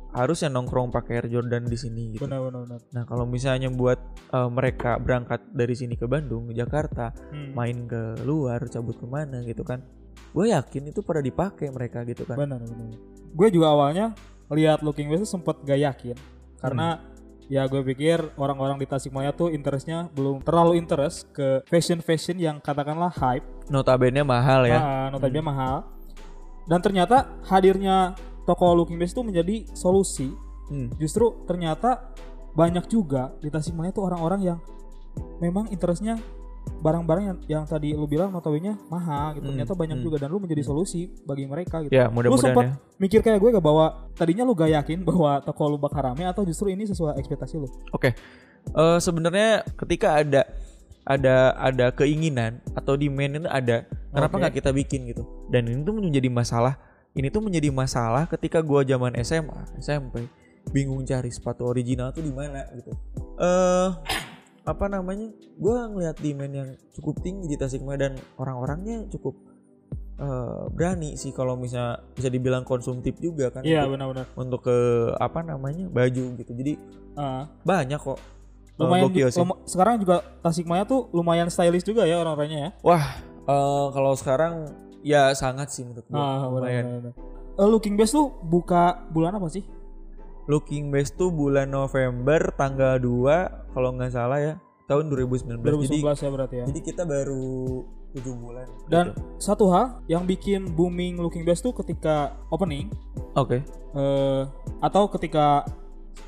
harusnya 0.08 0.48
nongkrong 0.48 0.88
pakai 0.88 1.20
Air 1.20 1.28
Jordan 1.28 1.64
di 1.64 1.76
sini 1.76 2.16
gitu. 2.16 2.24
Benar, 2.24 2.40
benar, 2.48 2.60
benar. 2.64 2.80
Nah 2.92 3.02
kalau 3.04 3.24
misalnya 3.24 3.68
buat 3.68 4.00
eh, 4.28 4.48
mereka 4.48 4.96
berangkat 4.96 5.44
dari 5.52 5.72
sini 5.72 5.94
ke 5.94 6.04
Bandung, 6.04 6.48
Jakarta, 6.50 7.12
Hmm. 7.30 7.52
main 7.52 7.84
ke 7.84 8.24
luar, 8.24 8.64
cabut 8.66 8.96
ke 8.96 9.04
mana 9.04 9.44
gitu 9.44 9.62
kan, 9.62 9.84
gue 10.32 10.46
yakin 10.48 10.90
itu 10.90 11.00
pada 11.00 11.20
dipakai 11.20 11.68
mereka 11.68 12.04
gitu 12.04 12.24
kan. 12.24 12.36
Benar, 12.36 12.60
benar. 12.60 12.96
Gue 13.32 13.48
juga 13.48 13.72
awalnya 13.72 14.16
lihat 14.48 14.80
Looking 14.80 15.12
tuh 15.12 15.28
sempet 15.28 15.60
gak 15.60 15.76
yakin 15.76 16.16
karena 16.56 17.04
ya 17.48 17.64
gue 17.64 17.80
pikir 17.80 18.32
orang-orang 18.36 18.76
di 18.76 18.84
Tasikmalaya 18.84 19.32
tuh 19.32 19.48
interestnya 19.48 20.08
belum 20.12 20.40
terlalu 20.44 20.76
interest 20.76 21.28
ke 21.32 21.64
fashion 21.64 22.00
fashion 22.00 22.36
yang 22.36 22.56
katakanlah 22.60 23.08
hype, 23.12 23.44
Notabene 23.68 24.20
mahal 24.20 24.64
ya. 24.68 24.76
ah, 24.80 25.06
notabene 25.08 25.44
mahal. 25.44 25.84
Dan 26.68 26.84
ternyata 26.84 27.40
hadirnya 27.48 28.12
toko 28.48 28.72
Looking 28.72 28.96
West 28.96 29.12
itu 29.12 29.20
menjadi 29.20 29.68
solusi. 29.76 30.32
Hmm. 30.72 30.88
Justru 30.96 31.44
ternyata 31.44 32.16
banyak 32.56 32.88
juga 32.88 33.36
di 33.44 33.52
Tasikmalaya 33.52 33.92
tuh 33.92 34.08
orang-orang 34.08 34.40
yang 34.40 34.58
memang 35.44 35.68
interestnya 35.68 36.16
barang-barang 36.68 37.24
yang, 37.24 37.38
yang 37.48 37.64
tadi 37.64 37.96
lu 37.96 38.04
bilang 38.08 38.32
notabene 38.32 38.76
mahal 38.92 39.36
gitu. 39.36 39.48
Hmm, 39.48 39.56
Ternyata 39.56 39.72
banyak 39.76 39.98
hmm. 40.00 40.04
juga 40.04 40.16
dan 40.20 40.28
lu 40.32 40.40
menjadi 40.40 40.62
solusi 40.64 41.12
bagi 41.24 41.44
mereka 41.48 41.84
gitu. 41.84 41.92
Ya 41.92 42.08
Lu 42.08 42.16
mudah-mudahan 42.16 42.44
sempat 42.52 42.64
ya. 42.64 42.74
mikir 43.00 43.20
kayak 43.24 43.40
gue 43.40 43.50
gak 43.56 43.64
bahwa 43.64 44.08
tadinya 44.16 44.44
lu 44.44 44.52
gak 44.52 44.72
yakin 44.72 45.00
bahwa 45.08 45.40
toko 45.44 45.64
lu 45.68 45.80
bakal 45.80 46.12
rame 46.12 46.24
atau 46.28 46.44
justru 46.44 46.72
ini 46.72 46.84
sesuai 46.88 47.16
ekspektasi 47.20 47.56
lu? 47.56 47.68
Oke. 47.92 48.12
Eh, 48.68 48.98
sebenarnya 49.00 49.64
ketika 49.80 50.20
ada 50.20 50.44
ada 51.08 51.56
ada 51.56 51.86
keinginan 51.96 52.60
atau 52.76 52.92
demand 53.00 53.40
itu 53.40 53.48
ada, 53.48 53.88
kenapa 54.12 54.34
nggak 54.36 54.60
kita 54.60 54.70
bikin 54.76 55.08
gitu? 55.08 55.24
Dan 55.48 55.64
ini 55.64 55.80
tuh 55.80 55.96
menjadi 55.96 56.28
masalah. 56.28 56.76
Ini 57.18 57.28
tuh 57.28 57.42
menjadi 57.42 57.68
masalah 57.68 58.24
ketika 58.26 58.62
gua 58.62 58.80
zaman 58.80 59.10
SMA, 59.18 59.74
SMP, 59.76 60.30
bingung 60.70 61.02
cari 61.02 61.28
sepatu 61.28 61.66
original 61.66 62.08
tuh 62.08 62.22
di 62.22 62.30
mana 62.30 62.62
gitu. 62.72 62.94
Eh 63.36 63.88
apa 64.62 64.86
namanya? 64.86 65.26
Gua 65.56 65.88
ngelihat 65.88 66.14
demand 66.16 66.52
yang 66.52 66.68
cukup 66.92 67.18
tinggi 67.18 67.48
di 67.48 67.56
Tasikmalaya 67.56 68.06
dan 68.06 68.14
orang-orangnya 68.36 69.08
cukup 69.08 69.34
eh, 70.16 70.62
berani 70.68 71.14
sih 71.14 71.30
kalau 71.30 71.54
misalnya 71.54 72.02
bisa 72.10 72.26
dibilang 72.26 72.62
konsumtif 72.62 73.18
juga 73.18 73.50
kan 73.50 73.62
Iya 73.62 73.82
untuk, 73.82 73.92
benar-benar. 73.94 74.26
untuk 74.34 74.60
ke 74.64 74.76
apa 75.14 75.40
namanya 75.42 75.86
baju 75.86 76.24
gitu 76.34 76.52
jadi 76.52 76.74
Ah. 77.14 77.46
banyak 77.62 77.94
kok 77.96 78.18
Eh, 78.18 78.78
lumayan 78.80 79.06
ju- 79.08 79.26
sih. 79.28 79.38
luma- 79.38 79.62
sekarang 79.64 79.98
juga 79.98 80.22
Tasikmalaya 80.40 80.82
tuh 80.84 81.06
lumayan 81.12 81.46
stylish 81.46 81.82
juga 81.82 82.02
ya 82.02 82.14
orang-orangnya 82.16 82.58
ya. 82.60 82.70
wah 82.80 83.04
eh, 83.40 83.86
kalau 83.88 84.12
sekarang 84.12 84.54
ya 85.00 85.30
sangat 85.32 85.68
sih 85.68 85.82
menurut 85.82 86.04
gue 86.04 86.14
Ah, 86.14 86.44
lumayan 86.44 86.84
benar-benar. 87.00 87.14
Eh, 87.54 87.66
Looking 87.66 87.94
Best 87.94 88.12
tuh 88.12 88.30
buka 88.40 88.82
bulan 89.08 89.34
apa 89.34 89.48
sih? 89.48 89.66
Looking 90.46 90.88
Best 90.88 91.14
tuh 91.14 91.28
bulan 91.28 91.68
November 91.68 92.52
tanggal 92.52 92.96
2 92.96 93.04
kalau 93.68 93.90
nggak 93.92 94.10
salah 94.10 94.38
ya 94.38 94.54
tahun 94.86 95.08
2019. 95.08 95.60
2019 95.60 96.00
Jadi 96.00 96.00
ya 96.18 96.30
berarti 96.30 96.54
ya. 96.56 96.64
jadi 96.64 96.80
kita 96.82 97.02
baru 97.04 97.84
7 98.10 98.24
bulan. 98.34 98.66
Dan 98.86 99.04
gitu. 99.08 99.20
satu 99.36 99.68
hal 99.68 100.00
yang 100.06 100.24
bikin 100.24 100.70
booming 100.70 101.16
Looking 101.16 101.42
Best 101.42 101.60
tuh 101.60 101.74
ketika 101.74 102.32
opening 102.48 102.88
oke. 103.34 103.60
eh 103.90 104.42
atau 104.78 105.10
ketika 105.10 105.68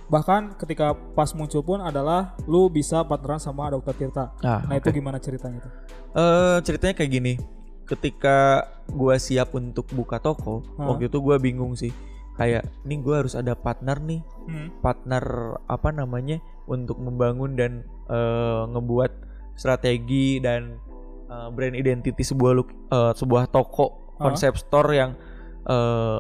bahkan 0.06 0.52
ketika 0.54 0.92
pas 1.14 1.30
muncul 1.32 1.62
pun 1.62 1.78
adalah 1.78 2.34
lu 2.44 2.66
bisa 2.66 3.00
partneran 3.00 3.38
sama 3.38 3.70
Dokter 3.70 3.94
Tirta. 3.96 4.34
Nah, 4.38 4.60
Nah, 4.62 4.76
oke. 4.76 4.84
itu 4.84 4.88
gimana 4.92 5.16
ceritanya 5.16 5.58
tuh? 5.60 5.72
Eh, 6.12 6.58
ceritanya 6.60 6.92
kayak 6.92 7.10
gini. 7.12 7.34
Ketika 7.90 8.62
gua 8.86 9.18
siap 9.18 9.50
untuk 9.52 9.90
buka 9.90 10.22
toko, 10.22 10.62
Hah? 10.78 10.86
waktu 10.88 11.10
itu 11.10 11.18
gua 11.18 11.36
bingung 11.36 11.74
sih. 11.74 11.90
Kayak 12.38 12.70
nih 12.86 13.02
gua 13.02 13.20
harus 13.20 13.34
ada 13.34 13.52
partner 13.52 13.98
nih, 13.98 14.22
Hmm. 14.46 14.70
partner 14.78 15.24
apa 15.66 15.90
namanya? 15.90 16.38
Untuk 16.64 16.96
membangun 16.96 17.58
dan 17.58 17.82
eh, 18.06 18.62
ngebuat 18.66 19.12
strategi 19.54 20.38
dan 20.38 20.78
eh, 21.26 21.48
brand 21.50 21.74
identity 21.74 22.22
sebuah 22.22 22.52
look, 22.54 22.70
eh, 22.88 23.12
sebuah 23.12 23.50
toko 23.50 24.14
konsep 24.16 24.54
store 24.54 24.90
yang 24.94 25.10
eh, 25.62 26.18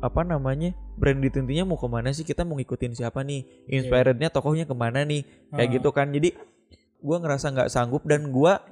apa 0.00 0.22
namanya? 0.22 0.72
Brand 0.96 1.18
identitinya 1.18 1.64
mau 1.66 1.76
ke 1.76 1.86
mana 1.86 2.10
sih? 2.10 2.22
Kita 2.22 2.42
mau 2.42 2.54
ngikutin 2.54 2.92
siapa 2.94 3.20
nih? 3.20 3.66
Inspirednya 3.68 4.28
tokohnya 4.28 4.64
ke 4.64 4.72
mana 4.72 5.02
nih? 5.02 5.22
Kayak 5.50 5.68
Ah. 5.68 5.74
gitu 5.76 5.90
kan. 5.90 6.08
Jadi 6.10 6.32
gua 6.98 7.18
ngerasa 7.18 7.50
nggak 7.50 7.68
sanggup 7.68 8.06
dan 8.06 8.30
gua 8.30 8.62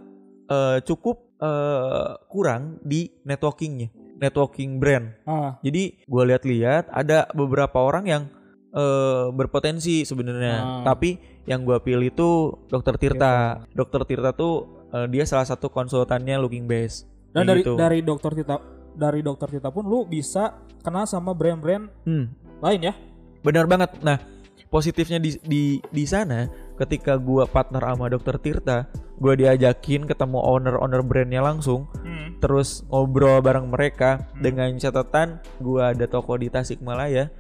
eh, 0.47 0.80
cukup 0.80 1.27
eh, 1.38 2.09
kurang 2.26 2.78
di 2.80 3.09
networkingnya 3.23 3.88
networking 4.16 4.76
brand 4.76 5.14
Ah, 5.23 5.57
jadi 5.61 5.95
gue 6.00 6.23
lihat-lihat 6.26 6.90
ada 6.90 7.30
beberapa 7.33 7.78
orang 7.78 8.04
yang 8.04 8.23
eh, 8.68 9.26
berpotensi 9.30 10.02
sebenarnya, 10.02 10.57
Ah. 10.59 10.83
tapi 10.85 11.16
yang 11.45 11.64
gue 11.64 11.80
pilih 11.80 12.11
itu 12.11 12.30
Dokter 12.66 12.95
Tirta. 12.95 13.64
Dokter 13.73 14.04
Tirta 14.04 14.30
tuh 14.30 14.66
eh, 14.88 15.07
dia 15.07 15.25
salah 15.25 15.45
satu 15.45 15.68
konsultannya 15.68 16.37
Looking 16.37 16.64
Best. 16.64 17.09
dan 17.28 17.45
dari 17.45 17.61
gitu. 17.61 17.76
dari 17.76 18.00
Dokter 18.00 18.33
Tirta 18.35 18.57
dari 18.92 19.21
Dokter 19.21 19.49
Tirta 19.49 19.68
pun 19.68 19.85
lu 19.85 20.02
bisa 20.02 20.52
kenal 20.80 21.04
sama 21.04 21.33
brand-brand 21.33 21.88
Hmm, 22.02 22.28
lain 22.59 22.80
ya. 22.83 22.95
benar 23.40 23.64
banget. 23.64 23.95
Nah, 24.00 24.18
positifnya 24.66 25.16
di 25.16 25.38
di 25.40 25.62
di 25.85 26.04
sana 26.04 26.49
ketika 26.75 27.14
gua 27.14 27.45
partner 27.45 27.80
sama 27.80 28.09
Dokter 28.09 28.37
Tirta, 28.37 28.85
gua 29.19 29.35
diajakin 29.35 30.07
ketemu 30.07 30.39
owner-owner 30.39 31.03
brandnya 31.03 31.43
langsung, 31.43 31.91
Hmm. 32.03 32.39
terus 32.39 32.87
ngobrol 32.87 33.43
bareng 33.43 33.67
mereka 33.69 34.31
dengan 34.39 34.71
catatan 34.79 35.43
gua 35.59 35.91
ada 35.91 36.07
toko 36.07 36.39
di 36.39 36.47
Tasikmalaya 36.49 37.31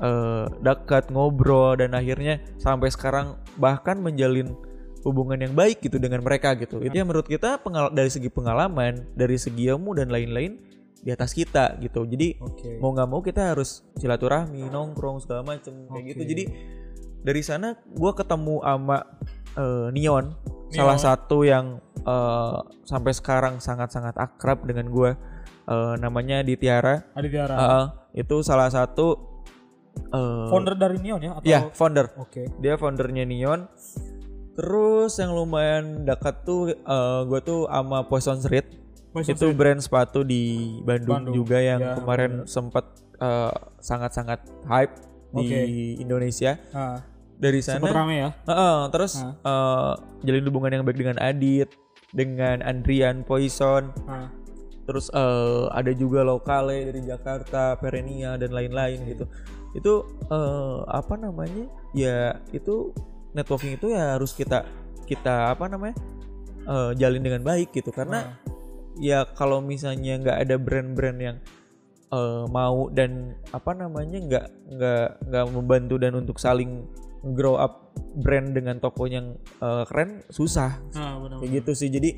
eh 0.00 0.44
dekat 0.64 1.12
ngobrol 1.12 1.76
dan 1.76 1.92
akhirnya 1.92 2.40
sampai 2.56 2.88
sekarang 2.88 3.36
bahkan 3.60 4.00
menjalin 4.00 4.56
hubungan 5.04 5.36
yang 5.40 5.52
baik 5.52 5.84
gitu 5.84 6.00
dengan 6.00 6.24
mereka 6.24 6.56
gitu. 6.56 6.80
Itu 6.80 6.92
ya 6.92 7.04
menurut 7.04 7.28
kita 7.28 7.60
pengal- 7.60 7.92
dari 7.92 8.08
segi 8.08 8.32
pengalaman 8.32 9.12
dari 9.12 9.36
segi 9.36 9.68
ilmu 9.68 9.92
dan 9.96 10.08
lain-lain 10.08 10.56
di 11.00 11.08
atas 11.08 11.32
kita 11.32 11.76
gitu. 11.80 12.04
Jadi 12.04 12.36
Oke. 12.40 12.76
mau 12.80 12.92
nggak 12.92 13.08
mau 13.08 13.20
kita 13.20 13.52
harus 13.56 13.84
silaturahmi 13.96 14.68
nongkrong 14.68 15.20
segala 15.20 15.44
macem 15.44 15.72
kayak 15.88 16.16
gitu. 16.16 16.22
Jadi 16.24 16.44
dari 17.20 17.42
sana 17.44 17.76
gua 17.92 18.16
ketemu 18.16 18.60
sama 18.64 18.98
eh, 19.56 19.88
Neon, 19.92 20.24
salah 20.70 20.94
Neon. 20.94 21.02
satu 21.02 21.38
yang 21.42 21.66
eh, 21.96 22.56
sampai 22.82 23.12
sekarang 23.12 23.58
sangat-sangat 23.58 24.14
akrab 24.16 24.62
dengan 24.62 24.88
gua 24.88 25.14
eh, 25.64 25.94
namanya 25.96 26.40
Ditiara 26.40 27.04
Aditya 27.12 27.46
Heeh, 27.46 27.84
itu 28.16 28.36
salah 28.40 28.68
satu 28.68 29.18
eh, 30.08 30.46
founder 30.48 30.74
dari 30.74 30.98
Neon 30.98 31.20
ya 31.20 31.32
atau 31.34 31.44
ya 31.44 31.60
founder 31.70 32.06
Oke. 32.16 32.46
dia 32.56 32.74
foundernya 32.74 33.22
Neon 33.22 33.66
terus 34.52 35.16
yang 35.16 35.32
lumayan 35.32 36.04
dekat 36.04 36.42
tuh 36.42 36.70
eh, 36.70 37.20
gua 37.24 37.40
tuh 37.40 37.64
sama 37.64 38.04
Poison 38.04 38.36
Street 38.36 38.66
Poison 39.10 39.32
itu 39.32 39.42
Street. 39.44 39.56
brand 39.56 39.80
sepatu 39.80 40.22
di 40.22 40.42
Bandung, 40.80 41.26
Bandung. 41.26 41.34
juga 41.36 41.58
yang 41.58 41.80
Ya, 41.80 41.92
kemarin 41.96 42.46
sempat 42.46 42.84
eh, 43.16 43.52
sangat-sangat 43.78 44.38
hype 44.66 44.94
di 45.32 45.46
Oke. 45.46 45.60
Indonesia 45.98 46.58
Ah, 46.70 46.98
dari 47.40 47.64
sempet 47.64 47.88
sana. 47.88 47.98
rame 48.04 48.14
ya. 48.20 48.30
Heeh, 48.44 48.78
terus 48.92 49.12
Ah. 49.16 49.32
eh, 49.40 49.92
jalin 50.28 50.44
hubungan 50.44 50.70
yang 50.76 50.84
baik 50.84 51.00
dengan 51.00 51.16
Adit 51.18 51.72
dengan 52.12 52.60
Andrian 52.60 53.22
Poison 53.24 53.94
Ah, 54.04 54.28
terus 54.84 55.08
eh, 55.08 55.64
ada 55.72 55.90
juga 55.96 56.20
lokale 56.20 56.90
dari 56.92 57.00
Jakarta 57.02 57.80
Perenia 57.80 58.36
dan 58.36 58.52
lain-lain 58.52 59.08
gitu. 59.08 59.24
Itu 59.72 60.04
eh, 60.28 60.78
apa 60.84 61.16
namanya? 61.16 61.64
Ya 61.96 62.38
itu 62.52 62.92
networking 63.32 63.78
itu 63.80 63.94
ya 63.94 64.20
harus 64.20 64.36
kita 64.36 64.66
kita 65.08 65.56
apa 65.56 65.64
namanya? 65.66 65.96
Eh, 66.68 66.90
jalin 67.00 67.24
dengan 67.24 67.40
baik 67.40 67.72
gitu. 67.72 67.88
Karena 67.88 68.20
ah. 68.20 68.34
ya 69.00 69.24
kalau 69.32 69.64
misalnya 69.64 70.20
nggak 70.20 70.38
ada 70.44 70.56
brand-brand 70.60 71.18
yang 71.18 71.36
eh, 72.10 72.44
mau 72.50 72.90
dan 72.90 73.38
apa 73.54 73.70
namanya? 73.72 74.18
Nggak 74.18 74.46
nggak 74.76 75.06
nggak 75.30 75.44
membantu 75.54 75.94
dan 75.96 76.12
untuk 76.18 76.36
saling 76.36 76.84
grow 77.22 77.54
up 77.54 77.92
brand 78.14 78.50
dengan 78.50 78.76
toko 78.76 79.04
yang 79.04 79.34
eh, 79.58 79.84
keren 79.86 80.24
susah 80.28 80.80
Ah, 80.92 81.18
benar. 81.18 81.38
kayak 81.38 81.52
gitu 81.60 81.72
sih 81.74 81.88
jadi 81.88 82.10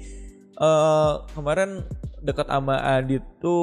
eh 0.53 1.13
kemarin 1.33 1.83
dekat 2.21 2.47
sama 2.47 2.79
Adit 2.95 3.25
tuh 3.39 3.61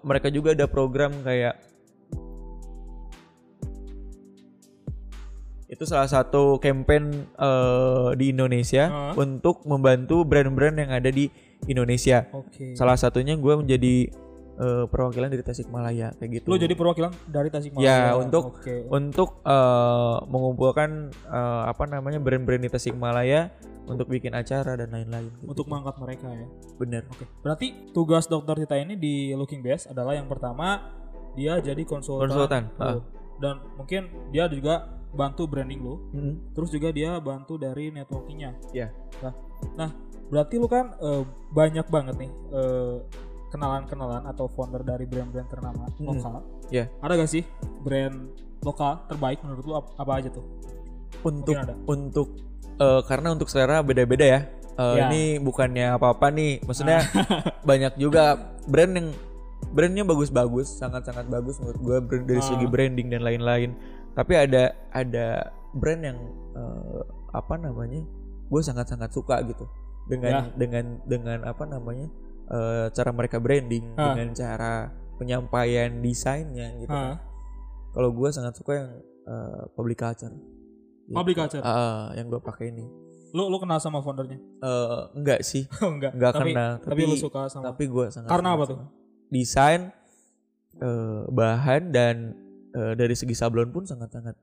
mereka 0.00 0.28
juga 0.28 0.52
ada 0.52 0.66
program 0.66 1.10
kayak 1.20 1.58
itu 5.66 5.82
salah 5.82 6.06
satu 6.06 6.62
campaign 6.62 7.26
eh, 7.34 8.08
di 8.14 8.30
Indonesia 8.30 8.86
Ah. 8.86 9.12
untuk 9.18 9.66
membantu 9.66 10.22
brand-brand 10.22 10.78
yang 10.78 10.90
ada 10.94 11.10
di 11.10 11.26
Indonesia 11.66 12.30
Oke. 12.30 12.78
salah 12.78 12.94
satunya 12.94 13.34
gue 13.34 13.54
menjadi 13.56 14.06
eh, 14.56 14.84
perwakilan 14.88 15.28
dari 15.28 15.44
Tasikmalaya 15.44 16.16
kayak 16.16 16.30
gitu 16.40 16.46
Lu 16.48 16.56
jadi 16.56 16.74
perwakilan 16.74 17.12
dari 17.28 17.48
Tasikmalaya. 17.48 17.86
Ya, 17.86 18.12
untuk- 18.16 18.56
Oke. 18.56 18.88
untuk 18.88 19.40
eh, 19.44 20.16
mengumpulkan 20.26 20.90
eh, 21.12 21.62
apa 21.68 21.84
namanya 21.86 22.18
brand-brand 22.18 22.62
di 22.64 22.70
Tasikmalaya 22.72 23.52
untuk 23.86 24.10
bikin 24.10 24.34
acara 24.34 24.74
dan 24.74 24.90
lain-lain 24.90 25.30
gitu. 25.38 25.46
untuk 25.46 25.64
mengangkat 25.70 25.96
mereka 26.02 26.26
ya. 26.34 26.46
bener 26.74 27.02
Oke. 27.06 27.24
Berarti 27.38 27.66
tugas 27.94 28.26
Dokter 28.26 28.58
Tita 28.58 28.74
ini 28.74 28.98
di 28.98 29.30
Looking 29.30 29.62
Best 29.62 29.86
adalah 29.86 30.18
yang 30.18 30.26
pertama 30.26 30.90
dia 31.38 31.60
jadi 31.62 31.78
konsultan. 31.86 32.26
Konsultan, 32.26 32.62
lu. 32.74 32.82
ah. 32.82 32.98
Dan 33.38 33.54
mungkin 33.78 34.08
dia 34.32 34.48
juga 34.50 34.90
bantu 35.14 35.46
branding 35.46 35.80
lu. 35.84 35.94
Mm. 36.10 36.34
Terus 36.56 36.68
juga 36.72 36.88
dia 36.90 37.14
bantu 37.22 37.56
dari 37.56 37.94
networkingnya. 37.94 38.58
Iya. 38.74 38.88
Nah, 39.22 39.32
nah 39.76 39.90
berarti 40.26 40.58
lu 40.58 40.66
kan 40.66 40.96
eh, 40.98 41.22
banyak 41.54 41.86
banget 41.86 42.14
nih 42.26 42.30
eh, 42.52 42.96
kenalan-kenalan 43.48 44.26
atau 44.26 44.46
founder 44.46 44.82
dari 44.82 45.04
brand-brand 45.04 45.46
ternama 45.46 45.86
Mm. 45.92 46.04
lokal. 46.04 46.36
Iya. 46.68 46.84
Ada 46.98 47.12
gak 47.16 47.30
sih 47.30 47.42
brand 47.80 48.16
lokal 48.60 49.06
terbaik 49.06 49.38
menurut 49.40 49.64
lu 49.64 49.74
ap- 49.74 49.94
apa 49.96 50.12
aja 50.16 50.30
tuh? 50.30 50.44
untuk 51.18 51.56
untuk 51.86 52.28
eh, 52.76 53.02
karena 53.02 53.32
untuk 53.32 53.48
selera 53.48 53.80
beda-beda 53.80 54.26
ya. 54.26 54.40
Eh, 54.76 54.94
Ya. 54.94 55.08
Ini 55.08 55.22
bukannya 55.40 55.96
apa-apa 55.96 56.28
nih, 56.28 56.60
maksudnya 56.62 57.00
banyak 57.64 57.96
juga 57.96 58.36
brand 58.64 58.92
yang 58.92 59.08
brandnya 59.66 60.04
bagus-bagus, 60.04 60.68
sangat-sangat 60.76 61.26
bagus 61.26 61.56
menurut 61.58 61.80
gue 61.80 61.96
brand- 61.98 62.26
dari 62.26 62.38
Ah. 62.38 62.46
segi 62.46 62.66
branding 62.66 63.08
dan 63.08 63.22
lain-lain. 63.22 63.72
Tapi 64.12 64.32
ada 64.34 64.62
ada 64.90 65.26
brand 65.72 66.02
yang 66.04 66.18
eh, 66.52 67.02
apa 67.32 67.54
namanya, 67.56 68.04
gue 68.46 68.60
sangat-sangat 68.60 69.10
suka 69.10 69.40
gitu 69.42 69.64
dengan 70.06 70.52
dengan 70.54 71.00
dengan 71.02 71.38
apa 71.42 71.64
namanya 71.64 72.06
eh, 72.46 72.86
cara 72.90 73.10
mereka 73.10 73.36
branding, 73.36 73.94
Ah. 73.94 74.12
dengan 74.12 74.28
cara 74.32 74.72
penyampaian 75.16 75.90
desainnya 75.98 76.76
gitu. 76.78 76.92
Ah, 76.92 77.18
Kalau 77.90 78.12
gue 78.12 78.28
sangat 78.28 78.52
suka 78.54 78.72
yang 78.76 78.90
eh, 79.24 79.62
public 79.72 79.96
culture. 79.96 80.30
Gitu. 80.30 81.12
Public 81.12 81.36
culture. 81.36 81.62
Ah, 81.62 82.12
yang 82.12 82.28
gue 82.28 82.38
pakai 82.38 82.70
ini. 82.70 82.86
Lu 83.32 83.48
lu 83.48 83.58
kenal 83.58 83.78
sama 83.78 83.98
foundernya? 83.98 84.38
Eh, 84.38 85.02
enggak 85.14 85.40
sih, 85.42 85.66
enggak. 85.82 86.14
enggak 86.14 86.32
tapi, 86.32 86.50
kenal. 86.52 86.72
Tapi, 86.78 87.00
lu 87.02 87.16
suka 87.16 87.48
sama. 87.48 87.72
Tapi 87.72 87.84
gue 87.86 88.06
sangat. 88.08 88.28
Karena 88.28 88.48
sangat 88.52 88.60
apa 88.60 88.70
tuh? 88.70 88.78
Desain, 89.26 89.80
eh, 90.78 91.22
bahan 91.26 91.82
dan 91.90 92.16
eh, 92.70 92.92
dari 92.94 93.16
segi 93.16 93.32
sablon 93.32 93.72
pun 93.72 93.82
sangat-sangat 93.82 94.36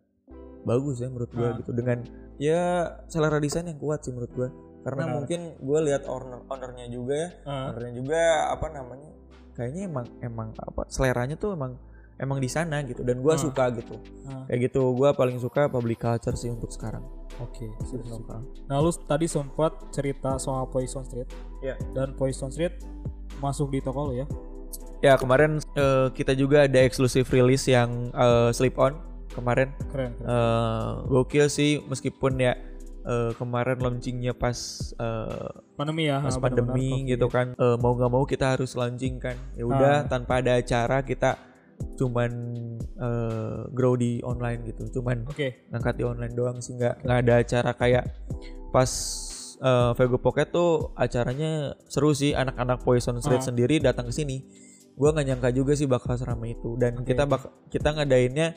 bagus 0.63 0.97
ya 0.97 1.07
menurut 1.07 1.29
gue 1.29 1.45
Ah. 1.45 1.55
gitu. 1.55 1.71
Dengan 1.71 2.01
ya 2.35 2.63
selera 3.05 3.37
desain 3.37 3.63
yang 3.63 3.77
kuat 3.77 4.01
sih 4.01 4.11
menurut 4.11 4.33
gue. 4.33 4.49
Karena 4.83 5.03
Benar. 5.05 5.15
mungkin 5.15 5.39
gue 5.57 5.79
lihat 5.83 6.03
owner 6.05 6.43
ownernya 6.45 6.87
juga 6.87 7.15
ya, 7.15 7.29
Ah, 7.43 7.63
ownernya 7.69 7.93
juga 7.95 8.19
apa 8.49 8.67
namanya 8.69 9.09
kayaknya 9.53 9.81
emang 9.85 10.05
emang 10.19 10.49
apa 10.57 10.83
seleranya 10.87 11.33
tuh 11.33 11.53
emang 11.53 11.77
emang 12.15 12.37
di 12.37 12.47
sana 12.47 12.81
gitu 12.81 13.01
dan 13.01 13.19
gua 13.19 13.33
Ah. 13.33 13.39
suka 13.39 13.69
gitu 13.71 13.95
Ah, 14.23 14.43
kayak 14.45 14.67
gitu 14.67 14.91
gua 14.91 15.11
paling 15.11 15.37
suka 15.37 15.65
public 15.67 15.97
culture 15.97 16.33
sih 16.33 16.47
untuk 16.47 16.67
sekarang 16.69 17.05
Oke. 17.35 17.65
Musik 17.79 18.01
lokal 18.03 18.45
Nah 18.63 18.77
lu 18.77 18.91
tadi 18.91 19.25
sempat 19.25 19.73
cerita 19.89 20.35
soal 20.35 20.67
Poison 20.67 21.01
Street 21.01 21.29
ya 21.59 21.73
dan 21.91 22.13
Poison 22.13 22.49
Street 22.49 22.77
masuk 23.39 23.69
di 23.69 23.79
toko 23.79 24.09
lu 24.09 24.15
ya? 24.15 24.27
ya 25.01 25.13
kemarin 25.15 25.57
eh, 25.73 26.07
kita 26.11 26.33
juga 26.33 26.63
ada 26.63 26.79
eksklusif 26.79 27.27
rilis 27.27 27.63
yang 27.65 28.09
eh, 28.09 28.49
Sleep 28.51 28.75
On 28.75 28.93
kemarin 29.29 29.73
Keren. 29.87 30.13
keren. 30.13 30.27
eh 30.27 30.91
gokil 31.07 31.47
sih 31.47 31.81
meskipun 31.83 32.37
ya 32.37 32.53
eh, 33.03 33.31
kemarin 33.33 33.77
launchingnya 33.77 34.33
pas 34.33 34.55
eh, 34.95 35.49
pandemi 35.75 36.07
ya. 36.07 36.19
pas 36.19 36.33
ah, 36.33 36.41
pandemi 36.41 36.89
COVID. 36.93 37.09
gitu 37.09 37.27
kan 37.27 37.47
Eh, 37.53 37.77
mau 37.77 37.93
nggak 37.93 38.09
mau 38.09 38.23
kita 38.23 38.55
harus 38.55 38.73
launching 38.73 39.17
kan 39.17 39.35
ya 39.53 39.63
udah 39.63 39.95
Ah. 39.95 40.07
tanpa 40.07 40.39
ada 40.39 40.55
acara 40.55 41.01
kita 41.01 41.35
cuman 41.93 42.31
eh, 42.95 43.59
grow 43.69 43.93
di 43.93 44.23
online 44.23 44.63
gitu 44.65 44.87
cuman 44.93 45.25
Oke. 45.25 45.67
ngangkat 45.67 45.95
di 45.95 46.03
online 46.03 46.33
doang 46.33 46.57
sih 46.57 46.73
nggak 46.73 47.03
nggak 47.03 47.17
ada 47.19 47.33
acara 47.37 47.71
kayak 47.73 48.03
pas 48.69 48.91
eh, 49.59 49.91
Vego 49.93 50.17
Pocket 50.17 50.47
tuh 50.47 50.91
acaranya 50.93 51.75
seru 51.85 52.11
sih 52.11 52.31
anak-anak 52.31 52.81
Poison 52.81 53.19
Street 53.19 53.39
Ah. 53.39 53.47
sendiri 53.47 53.77
datang 53.77 54.07
ke 54.07 54.15
sini 54.15 54.47
gua 54.93 55.09
nggak 55.11 55.25
nyangka 55.25 55.49
juga 55.51 55.73
sih 55.73 55.85
bakal 55.85 56.13
seramai 56.13 56.53
itu 56.53 56.77
dan 56.77 56.93
Oke, 56.95 57.11
kita 57.11 57.25
bak 57.25 57.41
kita 57.67 57.89
ngadainnya 57.91 58.53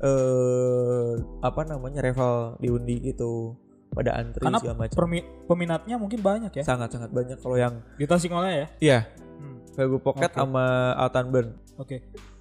eh 0.00 1.12
apa 1.40 1.60
namanya 1.64 2.00
reval 2.00 2.56
diundi 2.56 3.00
gitu 3.02 3.56
pada 3.90 4.14
antri 4.14 4.38
Karena 4.40 4.58
segala 4.58 4.76
macam 4.78 4.96
permi- 4.96 5.26
peminatnya 5.44 5.96
mungkin 5.96 6.20
banyak 6.20 6.52
ya 6.52 6.62
sangat 6.62 6.88
sangat 6.90 7.10
banyak 7.10 7.36
kalau 7.36 7.54
yang 7.54 7.82
di 7.94 8.04
Tasikmalaya 8.04 8.56
ya. 8.56 8.68
iya 8.80 9.00
Hmm, 9.40 9.64
Vego 9.72 9.98
Pocket 9.98 10.28
Oke. 10.28 10.36
sama 10.36 10.64
Altan 10.94 11.26
Burn 11.28 11.48
Oke. 11.76 11.96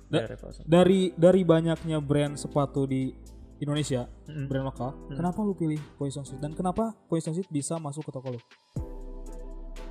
Da- 0.06 0.26
sama. 0.28 0.66
Dari 0.66 1.14
dari 1.14 1.42
banyaknya 1.42 1.98
brand 2.00 2.34
sepatu 2.34 2.84
di 2.84 3.14
Indonesia, 3.60 4.08
Mm-mm. 4.26 4.46
brand 4.46 4.66
lokal, 4.66 4.90
Hmm. 5.06 5.16
kenapa 5.16 5.40
lu 5.40 5.52
pilih 5.52 5.78
Poison 5.96 6.24
Street 6.24 6.40
dan 6.40 6.52
kenapa 6.52 6.96
Poison 7.06 7.30
Street 7.30 7.48
bisa 7.48 7.76
masuk 7.76 8.04
ke 8.04 8.12
toko 8.12 8.30
lu? 8.30 8.40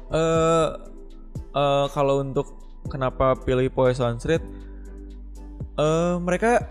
eh 0.09 0.69
eh, 1.51 1.87
kalau 1.89 2.19
untuk 2.19 2.49
kenapa 2.87 3.37
pilih 3.39 3.69
Poison 3.69 4.17
Street 4.17 4.41
eh 5.77 6.17
mereka 6.19 6.65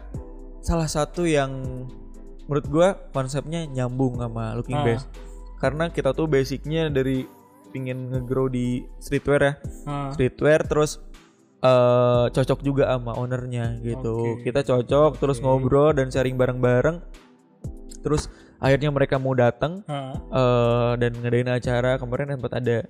salah 0.60 0.88
satu 0.88 1.24
yang 1.24 1.86
menurut 2.48 2.68
gua 2.72 2.88
konsepnya 3.12 3.68
nyambung 3.68 4.18
sama 4.18 4.56
Looking 4.56 4.80
Ah. 4.80 4.86
Best 4.88 5.08
karena 5.58 5.89
kita 5.89 6.13
tuh 6.13 6.30
basicnya 6.30 6.88
dari 6.88 7.27
pingin 7.74 8.10
nge-grow 8.13 8.48
di 8.48 8.88
streetwear 8.98 9.42
ya. 9.44 9.54
Ah, 9.86 10.10
streetwear 10.16 10.63
terus 10.63 11.04
eh 11.58 12.25
cocok 12.30 12.60
juga 12.62 12.94
sama 12.94 13.18
ownernya 13.18 13.82
gitu. 13.82 14.38
Oke. 14.38 14.46
kita 14.46 14.62
cocok 14.62 15.18
terus 15.18 15.42
Oke. 15.42 15.46
ngobrol 15.46 15.92
dan 15.92 16.08
sharing 16.13 16.38
bareng-bareng. 16.38 17.01
Terus 18.06 18.30
akhirnya 18.62 18.94
mereka 18.94 19.18
mau 19.18 19.34
datang 19.34 19.82
eh 19.89 20.94
dan 20.96 21.12
ngadain 21.18 21.50
acara. 21.50 21.98
Kemarin 21.98 22.38
sempat 22.38 22.54
ada 22.62 22.86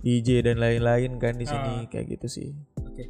DJ 0.00 0.42
dan 0.42 0.56
lain-lain 0.56 1.16
kan 1.16 1.34
di 1.34 1.44
sini 1.44 1.72
Ah. 1.74 1.86
kayak 1.86 2.06
gitu 2.10 2.26
sih. 2.26 2.48
Oke. 2.80 3.04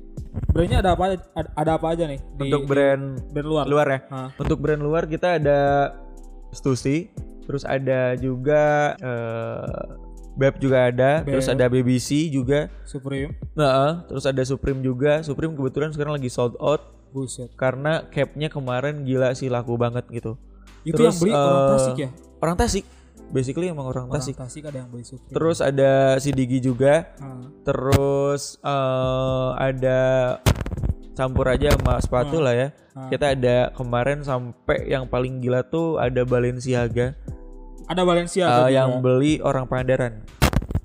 Brandnya 0.48 0.78
ada 0.80 0.90
apa 0.92 1.18
ada, 1.54 1.70
apa 1.74 1.86
aja 1.88 2.04
nih 2.04 2.18
di 2.34 2.46
Untuk 2.46 2.66
brand 2.66 3.18
brand 3.28 3.48
luar? 3.48 3.64
luar 3.64 3.86
ya. 3.88 3.98
Ah, 4.08 4.28
Untuk 4.34 4.58
brand 4.58 4.78
luar 4.78 5.04
kita 5.04 5.36
ada 5.36 5.58
Stussy, 6.50 7.14
terus 7.44 7.62
ada 7.62 8.14
juga 8.14 8.94
eh 8.96 9.86
Beb 10.32 10.56
juga 10.56 10.88
ada, 10.88 11.20
terus 11.20 11.44
Beb. 11.44 11.54
ada 11.54 11.64
BBC 11.68 12.08
juga. 12.28 12.70
Supreme. 12.84 13.34
Nah, 13.52 14.06
terus 14.06 14.24
ada 14.24 14.40
Supreme 14.40 14.80
juga. 14.80 15.20
Supreme 15.20 15.52
kebetulan 15.52 15.90
sekarang 15.90 16.14
lagi 16.14 16.26
sold 16.26 16.54
out 16.56 16.94
Buset. 17.10 17.50
karena 17.54 18.06
capnya 18.08 18.46
kemarin 18.46 19.02
gila 19.02 19.30
sih 19.32 19.46
laku 19.46 19.74
banget 19.74 20.06
gitu. 20.08 20.38
Itu 20.80 20.96
Terus, 20.96 21.04
yang 21.04 21.16
beli 21.18 21.32
orang 21.34 21.58
eh, 21.58 21.68
Tasik 21.68 21.96
ya? 21.98 22.10
Orang 22.38 22.56
Tasik. 22.56 22.84
Basically 23.30 23.66
emang 23.66 23.86
orang 23.86 24.06
Orang 24.06 24.18
Tasik. 24.18 24.34
Tasik 24.34 24.62
ada 24.64 24.82
yang 24.82 24.90
Supreme. 25.00 25.30
Terus 25.30 25.58
ada 25.60 25.90
Sidigi 26.16 26.58
juga. 26.58 27.14
Ah, 27.16 27.46
Terus 27.62 28.58
eh, 28.60 29.48
ada 29.56 29.98
campur 31.12 31.46
aja 31.46 31.70
sama 31.72 31.98
sepatu 31.98 32.36
Hmm. 32.36 32.44
lah 32.44 32.54
ya. 32.54 32.68
ah. 32.92 33.06
Kita 33.06 33.30
ada 33.30 33.56
kemarin 33.70 34.20
sampai 34.20 34.88
yang 34.88 35.06
paling 35.06 35.38
gila 35.38 35.62
tuh 35.62 35.96
ada 35.96 36.22
Balenciaga 36.22 37.14
Ada 37.86 38.02
Valencia 38.02 38.44
eh, 38.44 38.50
juga. 38.50 38.68
yang 38.72 38.90
beli 38.98 39.38
orang 39.38 39.66
Pangandaran 39.66 40.22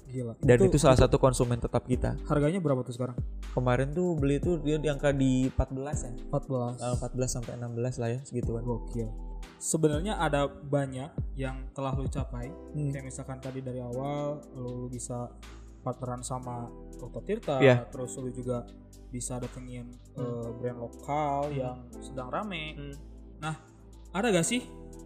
gila. 0.08 0.34
dan 0.40 0.58
itu, 0.60 0.76
salah 0.76 0.96
satu 0.96 1.18
konsumen 1.18 1.58
tetap 1.58 1.84
kita. 1.84 2.16
harganya 2.26 2.58
berapa 2.58 2.82
tuh 2.82 2.92
sekarang? 2.92 3.18
Kemarin 3.52 3.92
tuh 3.92 4.16
beli 4.16 4.38
tuh 4.38 4.58
dia 4.58 4.76
di 4.76 4.86
angka 4.86 5.12
di 5.12 5.48
14 5.50 6.02
ya. 6.02 6.12
14. 6.30 6.78
Eh, 6.78 6.94
14 6.96 7.30
sampai 7.32 7.54
16 7.56 7.96
lah 7.96 8.10
ya 8.10 8.20
segituan. 8.22 8.62
Gokil. 8.62 9.08
Sebenarnya 9.58 10.18
ada 10.18 10.46
banyak 10.48 11.36
yang 11.36 11.70
telah 11.72 11.94
lu 11.96 12.06
capai. 12.06 12.50
Hmm. 12.74 12.92
Kayak 12.92 13.06
misalkan 13.10 13.38
tadi 13.42 13.60
dari 13.60 13.82
awal 13.82 14.42
lu 14.54 14.88
bisa 14.88 15.30
partneran 15.82 16.26
sama 16.26 16.66
Dr. 16.98 17.22
Tirta, 17.22 17.58
Iya. 17.62 17.86
terus 17.94 18.18
lu 18.18 18.34
juga 18.34 18.66
bisa 19.14 19.38
datengin 19.38 19.94
eh, 20.18 20.50
brand 20.58 20.80
lokal 20.82 21.54
yang 21.54 21.86
sedang 22.02 22.34
rame. 22.34 22.74
Hmm. 22.74 22.96
Nah, 23.40 23.56
ada 24.12 24.34
gak 24.34 24.48
sih 24.48 24.66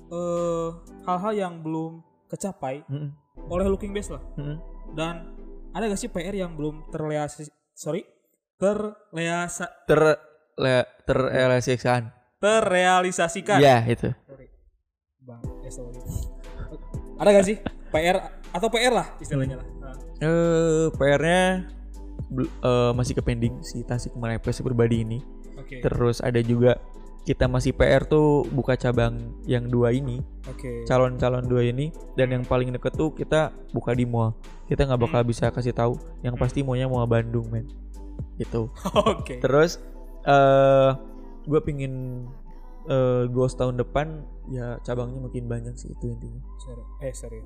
eh, 0.10 0.69
hal-hal 1.04 1.34
yang 1.36 1.54
belum 1.60 1.99
kecapai 2.30 2.86
Mm-mm. 2.88 3.10
oleh 3.49 3.65
Looking 3.67 3.91
Best 3.91 4.13
lah? 4.15 4.23
Mm-mm. 4.38 4.58
Dan 4.95 5.36
ada 5.75 5.86
gak 5.86 5.99
sih 5.99 6.10
PR 6.10 6.34
yang 6.34 6.56
belum 6.56 6.89
terrealisasi 6.89 7.52
sorry 7.75 8.02
terreasa, 8.60 9.71
Ter 9.88 9.99
le, 10.60 10.84
terrealisasikan. 11.08 12.12
Terrealisasikan? 12.39 13.60
Ya 13.60 13.84
itu. 13.86 14.10
Bang, 15.21 15.43
eh 15.62 15.69
sorry. 15.69 15.99
Ada 17.15 17.30
gak 17.32 17.45
sih 17.45 17.58
PR 17.91 18.17
atau 18.49 18.67
PR 18.67 18.93
lah 18.93 19.08
istilahnya 19.19 19.60
lah. 19.60 19.67
Nah, 19.78 19.95
Eh 20.19 20.88
PR-nya 20.91 21.67
bel- 22.30 22.49
eh, 22.49 22.91
masih 22.91 23.13
ke 23.13 23.21
pending 23.21 23.60
si 23.62 23.84
Tasik 23.84 24.15
Malaya 24.15 24.36
Place 24.38 24.60
pribadi 24.60 25.04
ini. 25.04 25.19
Oke. 25.56 25.80
Terus 25.80 26.19
ada 26.19 26.39
juga 26.39 26.80
kita 27.21 27.45
masih 27.45 27.71
PR 27.71 28.04
tuh 28.04 28.47
buka 28.49 28.73
cabang 28.73 29.19
yang 29.45 29.67
dua 29.67 29.91
ini, 29.91 30.23
Oke. 30.43 30.82
calon-calon 30.84 31.45
dua 31.45 31.62
ini 31.62 31.88
dan 32.15 32.32
yang 32.32 32.41
paling 32.41 32.71
deket 32.71 32.95
tuh 32.95 33.13
kita 33.13 33.54
buka 33.69 33.91
di 33.91 34.04
mall. 34.04 34.34
Kita 34.65 34.84
nggak 34.84 34.97
bakal 34.99 35.21
Hmm. 35.21 35.30
bisa 35.30 35.52
kasih 35.52 35.71
tahu. 35.71 35.93
Yang 36.19 36.36
pasti 36.38 36.60
maunya 36.62 36.88
mau 36.88 37.04
Bandung, 37.06 37.45
men. 37.47 37.67
Gitu. 38.36 38.71
Oke. 39.13 39.38
Terus 39.38 39.78
eh 40.23 40.89
gue 41.45 41.60
pingin 41.62 42.25
eh 42.88 43.28
goals 43.30 43.54
tahun 43.54 43.78
depan 43.78 44.23
ya 44.49 44.80
cabangnya 44.82 45.19
makin 45.21 45.45
banyak 45.45 45.75
sih 45.75 45.91
itu 45.91 46.10
intinya. 46.10 46.41
Sorry. 46.60 46.84
Eh 47.04 47.13
sorry. 47.13 47.39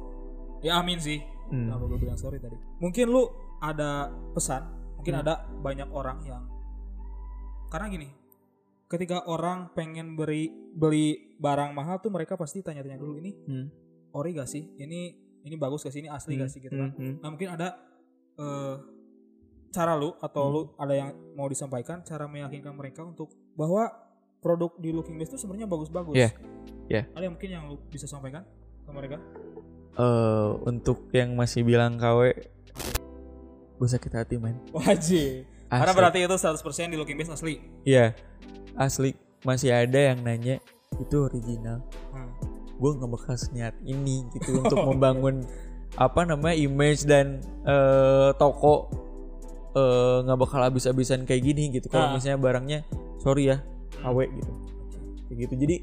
Ya 0.63 0.79
amin 0.79 0.97
sih. 0.97 1.19
Hmm. 1.51 1.67
Kenapa 1.67 1.83
gue 1.85 1.99
bilang 1.99 2.15
sorry 2.15 2.39
tadi? 2.39 2.55
Mungkin 2.79 3.11
lu 3.11 3.27
ada 3.59 4.07
pesan, 4.31 4.63
mungkin 4.95 5.13
Hmm. 5.13 5.23
ada 5.25 5.33
banyak 5.59 5.89
orang 5.91 6.23
yang 6.23 6.43
karena 7.67 7.89
gini, 7.89 8.07
ketika 8.85 9.25
orang 9.25 9.73
pengen 9.73 10.13
beri 10.13 10.47
beli 10.71 11.35
barang 11.35 11.73
mahal 11.73 11.97
tuh 11.97 12.13
mereka 12.13 12.37
pasti 12.37 12.61
tanya-tanya 12.61 12.95
dulu 12.95 13.17
ini 13.17 13.31
Hmm. 13.33 13.67
ori 14.13 14.31
gak 14.31 14.47
sih? 14.47 14.63
Ini 14.77 14.99
ini 15.43 15.55
bagus 15.57 15.83
gak 15.83 15.91
sih? 15.91 15.99
Ini 15.99 16.13
asli 16.13 16.37
gak 16.37 16.47
sih 16.47 16.61
gitu 16.61 16.71
kan? 16.71 16.93
Hmm, 16.93 17.01
hmm. 17.01 17.15
Nah 17.19 17.29
mungkin 17.29 17.49
ada 17.51 17.67
eh, 18.33 18.75
cara 19.69 19.93
lu 19.93 20.13
atau 20.17 20.43
Hmm. 20.43 20.53
lu 20.53 20.61
ada 20.75 20.93
yang 20.93 21.09
mau 21.33 21.45
disampaikan 21.45 22.01
cara 22.01 22.25
meyakinkan 22.25 22.73
mereka 22.73 23.01
untuk 23.03 23.29
bahwa 23.53 23.89
produk 24.39 24.71
di 24.75 24.89
Looking 24.89 25.15
Best 25.15 25.31
itu 25.31 25.39
sebenarnya 25.39 25.65
bagus-bagus. 25.65 26.13
Iya, 26.13 26.29
iya. 26.87 27.01
Ada 27.11 27.23
yang 27.23 27.33
mungkin 27.33 27.49
yang 27.49 27.63
lu 27.65 27.79
bisa 27.87 28.05
sampaikan 28.05 28.43
ke 28.83 28.91
mereka? 28.91 29.17
Eh, 29.93 30.49
untuk 30.65 31.07
yang 31.09 31.31
masih 31.33 31.61
bilang 31.61 31.95
KW 31.95 32.33
gue 33.73 33.87
sakit 33.89 34.11
hati 34.13 34.35
men 34.37 34.57
Wajib. 34.71 35.45
Karena 35.67 35.91
berarti 35.91 36.21
itu 36.21 36.35
100% 36.35 36.61
di 36.87 36.97
Looking 36.97 37.15
Best 37.15 37.31
asli. 37.31 37.57
Iya 37.83 38.13
asli 38.73 39.13
masih 39.41 39.69
ada 39.69 39.99
yang 39.99 40.19
nanya 40.19 40.57
itu 40.95 41.15
original 41.19 41.81
Hmm. 42.09 42.29
gue 42.73 42.89
nggak 42.91 43.09
bakal 43.11 43.33
niat 43.51 43.75
ini 43.83 44.25
gitu 44.31 44.49
untuk 44.61 44.81
membangun 44.83 45.45
apa 45.93 46.21
namanya 46.23 46.53
image 46.53 47.05
dan 47.05 47.37
eh, 47.63 48.29
toko 48.35 48.89
eh, 49.73 50.17
nggak 50.21 50.39
bakal 50.39 50.59
habis-habisan 50.59 51.21
kayak 51.23 51.41
gini 51.43 51.69
gitu 51.71 51.85
kalau 51.87 52.09
Ah. 52.09 52.13
misalnya 52.13 52.37
barangnya 52.37 52.79
sorry 53.23 53.47
ya 53.49 53.63
KW 53.97 54.17
gitu 54.27 54.53
kayak 55.25 55.37
gitu 55.47 55.53
jadi 55.55 55.75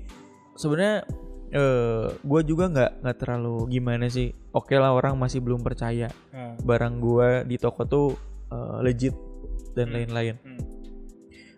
sebenarnya 0.55 0.97
eh 1.51 2.07
gue 2.15 2.41
juga 2.47 2.71
nggak 2.71 2.91
nggak 3.03 3.17
terlalu 3.19 3.67
gimana 3.73 4.07
sih 4.07 4.31
oke 4.53 4.71
lah 4.77 4.93
orang 4.93 5.19
masih 5.19 5.41
belum 5.43 5.65
percaya 5.65 6.13
Nah, 6.31 6.55
barang 6.61 6.95
gua 6.99 7.43
di 7.43 7.57
toko 7.57 7.83
tuh 7.83 8.07
uh, 8.51 8.79
legit 8.81 9.15
dan 9.73 9.91
Hmm. 9.91 9.95
lain-lain. 9.97 10.35
hmm. 10.39 10.63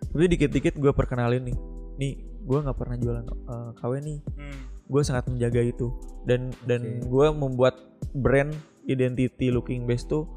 Tapi 0.09 0.25
dikit-dikit 0.29 0.77
gue 0.77 0.93
perkenalin 0.93 1.41
nih, 1.41 1.57
nih 1.97 2.13
gua 2.41 2.61
nggak 2.61 2.77
pernah 2.77 2.97
jualan 2.97 3.25
uh, 3.49 3.71
KW 3.73 3.91
nih, 3.99 4.17
Hmm. 4.37 4.59
gue 4.85 5.01
sangat 5.01 5.25
menjaga 5.25 5.61
itu 5.61 5.89
dan 6.23 6.53
dan 6.65 6.81
Oke. 7.01 7.09
gua 7.09 7.27
membuat 7.33 7.81
brand 8.13 8.53
identity 8.85 9.49
looking 9.49 9.85
best 9.85 10.09
tuh 10.09 10.29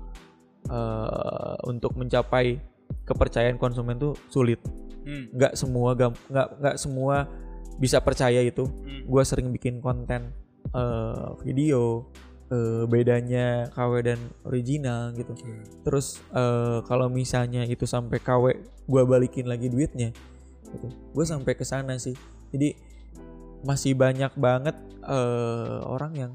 uh, 0.68 1.56
untuk 1.64 1.92
mencapai 1.94 2.56
kepercayaan 3.04 3.56
konsumen 3.56 3.96
tuh 3.96 4.16
sulit 4.28 4.58
Hmm. 5.06 5.30
nggak 5.30 5.54
semua 5.54 5.94
gam- 5.94 6.18
nggak 6.26 6.48
nggak 6.58 6.76
semua 6.76 7.30
bisa 7.76 7.98
percaya 7.98 8.42
itu 8.42 8.66
Hmm. 8.66 9.06
gue 9.06 9.22
sering 9.22 9.48
bikin 9.50 9.78
konten 9.78 10.34
eh, 10.68 11.28
video 11.40 12.10
eh, 12.46 12.84
bedanya 12.84 13.70
KW 13.70 13.92
dan 14.02 14.18
original 14.42 15.10
gitu 15.12 15.30
Oke. 15.30 15.46
terus 15.82 16.18
eh, 16.32 16.82
kalau 16.82 17.06
misalnya 17.06 17.62
itu 17.62 17.84
sampai 17.84 18.18
KW 18.18 18.44
gue 18.82 19.02
balikin 19.04 19.46
lagi 19.46 19.66
duitnya 19.66 20.10
gitu 20.64 20.86
gue 20.90 21.24
sampai 21.24 21.54
ke 21.54 21.62
sana 21.62 21.94
sih 21.96 22.18
jadi 22.50 22.74
masih 23.62 23.94
banyak 23.94 24.34
banget 24.34 24.74
eh, 25.02 25.78
orang 25.82 26.12
yang 26.16 26.32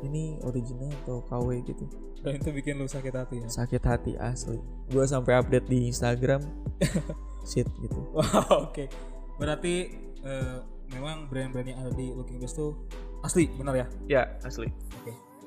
ini 0.00 0.38
original 0.40 0.90
atau 1.02 1.22
KW 1.24 1.62
gitu 1.64 1.86
Dan 2.18 2.38
itu 2.38 2.50
bikin 2.52 2.74
lu 2.76 2.86
sakit 2.86 3.10
hati 3.12 3.36
ya. 3.36 3.48
sakit 3.48 3.82
hati 3.82 4.12
asli 4.16 4.58
gue 4.86 5.04
sampai 5.04 5.34
update 5.36 5.66
di 5.66 5.86
Instagram 5.86 6.42
shit 7.42 7.66
gitu 7.80 7.98
Wah, 8.16 8.68
oke. 8.68 8.84
Berarti 9.38 9.74
eh, 10.22 10.56
memang 10.92 11.26
brand-brand 11.26 11.66
yang 11.66 11.78
ada 11.80 11.92
di 11.92 12.12
Looking 12.12 12.38
Best 12.38 12.54
tuh 12.54 12.76
asli, 13.20 13.48
benar 13.54 13.74
ya? 13.74 13.86
ya 14.06 14.22
asli 14.42 14.68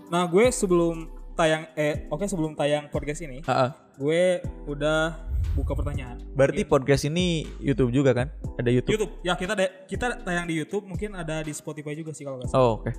Nah, 0.05 0.29
gue 0.29 0.53
sebelum 0.53 1.09
tayang 1.33 1.65
eh 1.75 2.05
oke 2.07 2.23
sebelum 2.29 2.53
tayang 2.55 2.87
podcast 2.87 3.25
ini, 3.25 3.41
ah. 3.43 3.73
gue 3.97 4.39
udah 4.69 5.17
buka 5.51 5.73
pertanyaan. 5.75 6.21
berarti 6.31 6.63
podcast 6.63 7.07
ini 7.07 7.43
YouTube 7.59 7.91
juga 7.91 8.13
kan 8.13 8.27
ada 8.55 8.69
YouTube, 8.71 8.95
YouTube. 8.95 9.13
Ya, 9.19 9.35
kita 9.35 9.51
de- 9.57 9.73
kita 9.89 10.23
tayang 10.23 10.45
di 10.47 10.55
YouTube, 10.55 10.85
mungkin 10.85 11.11
ada 11.17 11.43
di 11.43 11.51
Spotify 11.51 11.91
juga 11.91 12.13
sih 12.13 12.23
kalau 12.23 12.39
nggak 12.39 12.49
salah. 12.53 12.63
oh 12.63 12.73
oke 12.79 12.91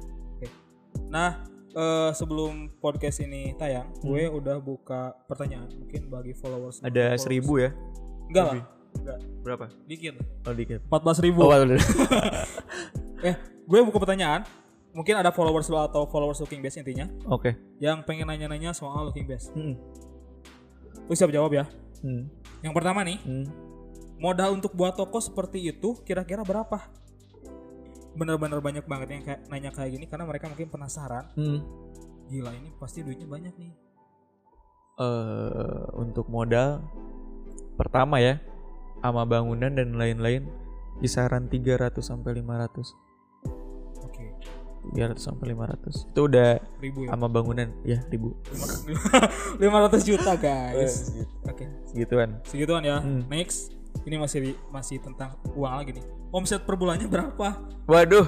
Nah, 1.07 1.47
eh, 1.73 2.11
sebelum 2.13 2.75
podcast 2.83 3.23
ini 3.23 3.55
tayang, 3.55 3.89
gue 4.03 4.27
udah 4.29 4.59
buka 4.59 5.15
pertanyaan 5.31 5.71
mungkin 5.73 6.11
bagi 6.11 6.35
followers. 6.35 6.83
Hmm. 6.83 6.91
ada 6.91 7.15
followers. 7.15 7.23
seribu 7.23 7.53
ya 7.63 7.71
Enggak 8.27 8.45
lah. 8.51 8.55
Enggak. 8.97 9.19
berapa 9.41 9.65
Dikit. 9.85 10.15
oh 10.43 10.53
dikit 10.53 10.81
14 10.87 11.25
ribu. 11.25 11.41
oh. 11.43 11.53
Eh, 13.23 13.33
gue 13.65 13.79
buka 13.83 13.97
pertanyaan. 13.99 14.45
Mungkin 14.93 15.13
ada 15.15 15.29
followers 15.29 15.69
lo 15.69 15.81
atau 15.83 16.05
followers 16.05 16.37
Looking 16.39 16.61
Best 16.61 16.77
intinya 16.77 17.05
oke 17.27 17.53
yang 17.77 18.01
pengen 18.03 18.27
nanya-nanya 18.27 18.73
soal 18.73 19.09
Looking 19.09 19.25
Best. 19.25 19.53
Hmm. 19.53 19.77
Lu 21.05 21.13
siap 21.13 21.29
jawab 21.29 21.53
ya? 21.53 21.65
Hmm. 22.01 22.29
Yang 22.61 22.75
pertama 22.75 23.01
nih, 23.03 23.21
Hmm. 23.21 23.45
modal 24.17 24.53
untuk 24.53 24.73
buat 24.73 24.93
toko 24.93 25.17
seperti 25.19 25.61
itu 25.67 26.01
kira-kira 26.01 26.41
berapa? 26.41 26.81
Bener-bener 28.13 28.57
banyak 28.59 28.85
banget 28.85 29.09
yang 29.11 29.23
kayak 29.23 29.41
nanya 29.47 29.71
kayak 29.71 29.93
gini 29.93 30.05
karena 30.07 30.25
mereka 30.25 30.49
mungkin 30.49 30.69
penasaran. 30.69 31.29
Hmm. 31.37 31.61
Gila 32.27 32.51
ini 32.53 32.73
pasti 32.77 33.01
duitnya 33.01 33.27
banyak 33.27 33.55
nih. 33.55 33.73
eh 34.97 35.85
untuk 35.93 36.25
modal 36.27 36.81
pertama 37.77 38.17
ya 38.17 38.41
sama 39.01 39.23
bangunan 39.25 39.71
dan 39.71 39.95
lain-lain 39.95 40.49
kisaran 40.99 41.47
300 41.47 41.93
sampai 42.01 42.41
500 42.41 42.97
Oke, 44.03 44.33
300 44.97 45.19
sampai 45.21 45.53
500 45.53 46.09
itu 46.09 46.21
udah 46.25 46.57
ribu 46.81 47.05
ya. 47.05 47.15
sama 47.15 47.27
bangunan 47.29 47.69
ya 47.85 48.01
ribu 48.09 48.33
500 49.61 50.09
juta 50.09 50.33
guys. 50.37 51.13
Oke, 51.51 51.67
segituan 51.87 52.41
segituan 52.45 52.83
ya. 52.83 52.99
Hmm. 53.01 53.25
Next, 53.29 53.73
ini 54.03 54.17
masih 54.17 54.55
masih 54.71 54.99
tentang 54.99 55.37
uang 55.53 55.75
lagi 55.83 55.97
nih. 55.97 56.05
Omset 56.33 56.65
per 56.65 56.75
bulannya 56.75 57.07
berapa? 57.07 57.61
waduh 57.87 58.27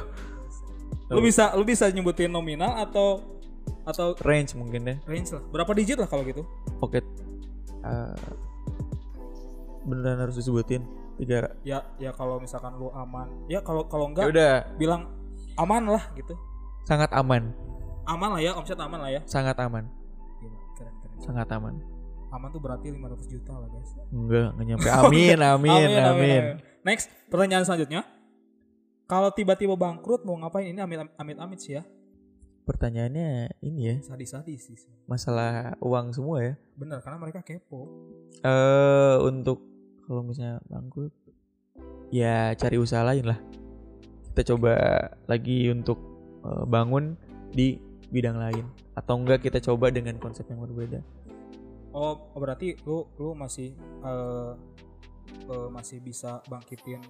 Lu 1.08 1.24
bisa 1.24 1.56
lu 1.56 1.64
bisa 1.64 1.88
nyebutin 1.88 2.28
nominal 2.28 2.78
atau 2.78 3.24
atau 3.82 4.12
range 4.20 4.52
mungkin 4.52 4.84
ya 4.84 4.96
range 5.08 5.32
lah. 5.32 5.42
Berapa 5.48 5.72
digit 5.72 5.96
lah 5.96 6.04
kalau 6.04 6.20
gitu? 6.22 6.44
oke 6.78 7.00
Eh, 7.78 8.14
beneran 9.88 10.20
harus 10.20 10.36
disebutin 10.36 10.84
tiga 11.16 11.50
Ya 11.62 11.82
ya 11.96 12.12
kalau 12.12 12.36
misalkan 12.36 12.76
lu 12.76 12.88
aman. 12.90 13.26
Ya 13.46 13.58
kalau 13.58 13.84
kalau 13.84 14.06
enggak 14.06 14.28
udah 14.28 14.68
bilang 14.76 15.08
aman 15.56 15.88
lah 15.88 16.04
gitu. 16.14 16.36
sangat 16.84 17.10
aman 17.10 17.50
Aman 18.04 18.30
lah 18.30 18.40
ya, 18.40 18.52
omset 18.52 18.76
aman 18.76 18.96
lah 18.96 19.10
ya. 19.10 19.20
sangat 19.24 19.58
aman 19.58 19.84
Gila, 20.38 20.56
keren 20.74 20.94
keren. 20.98 21.18
sangat 21.18 21.48
aman 21.50 21.74
Aman 22.28 22.48
tuh 22.48 22.60
berarti 22.60 22.88
500 22.88 23.00
juta 23.26 23.52
lah 23.52 23.66
guys. 23.66 23.90
enggak 24.08 24.48
nggak 24.54 24.66
nyampe 24.66 24.88
amin 25.00 25.38
amin 25.38 25.88
amin 25.98 26.42
Next, 26.80 27.08
pertanyaan 27.26 27.64
selanjutnya. 27.64 28.06
Kalau 29.04 29.28
tiba-tiba 29.28 29.72
bangkrut 29.74 30.20
mau 30.22 30.36
ngapain? 30.36 30.64
Ini 30.66 30.78
amit 30.78 31.00
amit 31.12 31.36
amit 31.36 31.58
sih 31.58 31.74
ya. 31.74 31.82
pertanyaannya 32.64 33.28
ini 33.58 33.80
ya 33.82 33.96
Sadis-sadis 34.04 34.60
sih. 34.62 34.76
masalah 35.04 35.72
uang 35.80 36.12
semua 36.12 36.36
ya 36.42 36.52
Bener 36.74 37.00
karena 37.00 37.16
mereka 37.16 37.40
kepo. 37.40 37.88
eh 38.38 39.16
untuk 39.18 39.64
kalau 40.08 40.24
misalnya 40.24 40.58
bangkrut 40.66 41.12
ya 42.08 42.56
cari 42.56 42.80
usaha 42.80 43.04
lain 43.04 43.28
lah 43.28 43.38
kita 44.32 44.56
coba 44.56 44.72
lagi 45.28 45.68
untuk 45.68 46.00
eh, 46.42 46.64
bangun 46.64 47.14
di 47.52 47.76
bidang 48.08 48.40
lain 48.40 48.64
atau 48.96 49.20
enggak 49.20 49.44
kita 49.44 49.60
coba 49.60 49.92
dengan 49.92 50.16
konsep 50.16 50.48
yang 50.48 50.58
berbeda 50.58 51.04
Oh, 51.88 52.30
berarti 52.36 52.76
lu 52.84 53.08
lu 53.16 53.32
masih 53.32 53.72
eh 54.04 54.52
eh, 55.48 55.68
masih 55.68 55.98
bisa 56.00 56.44
bangkitin 56.46 57.00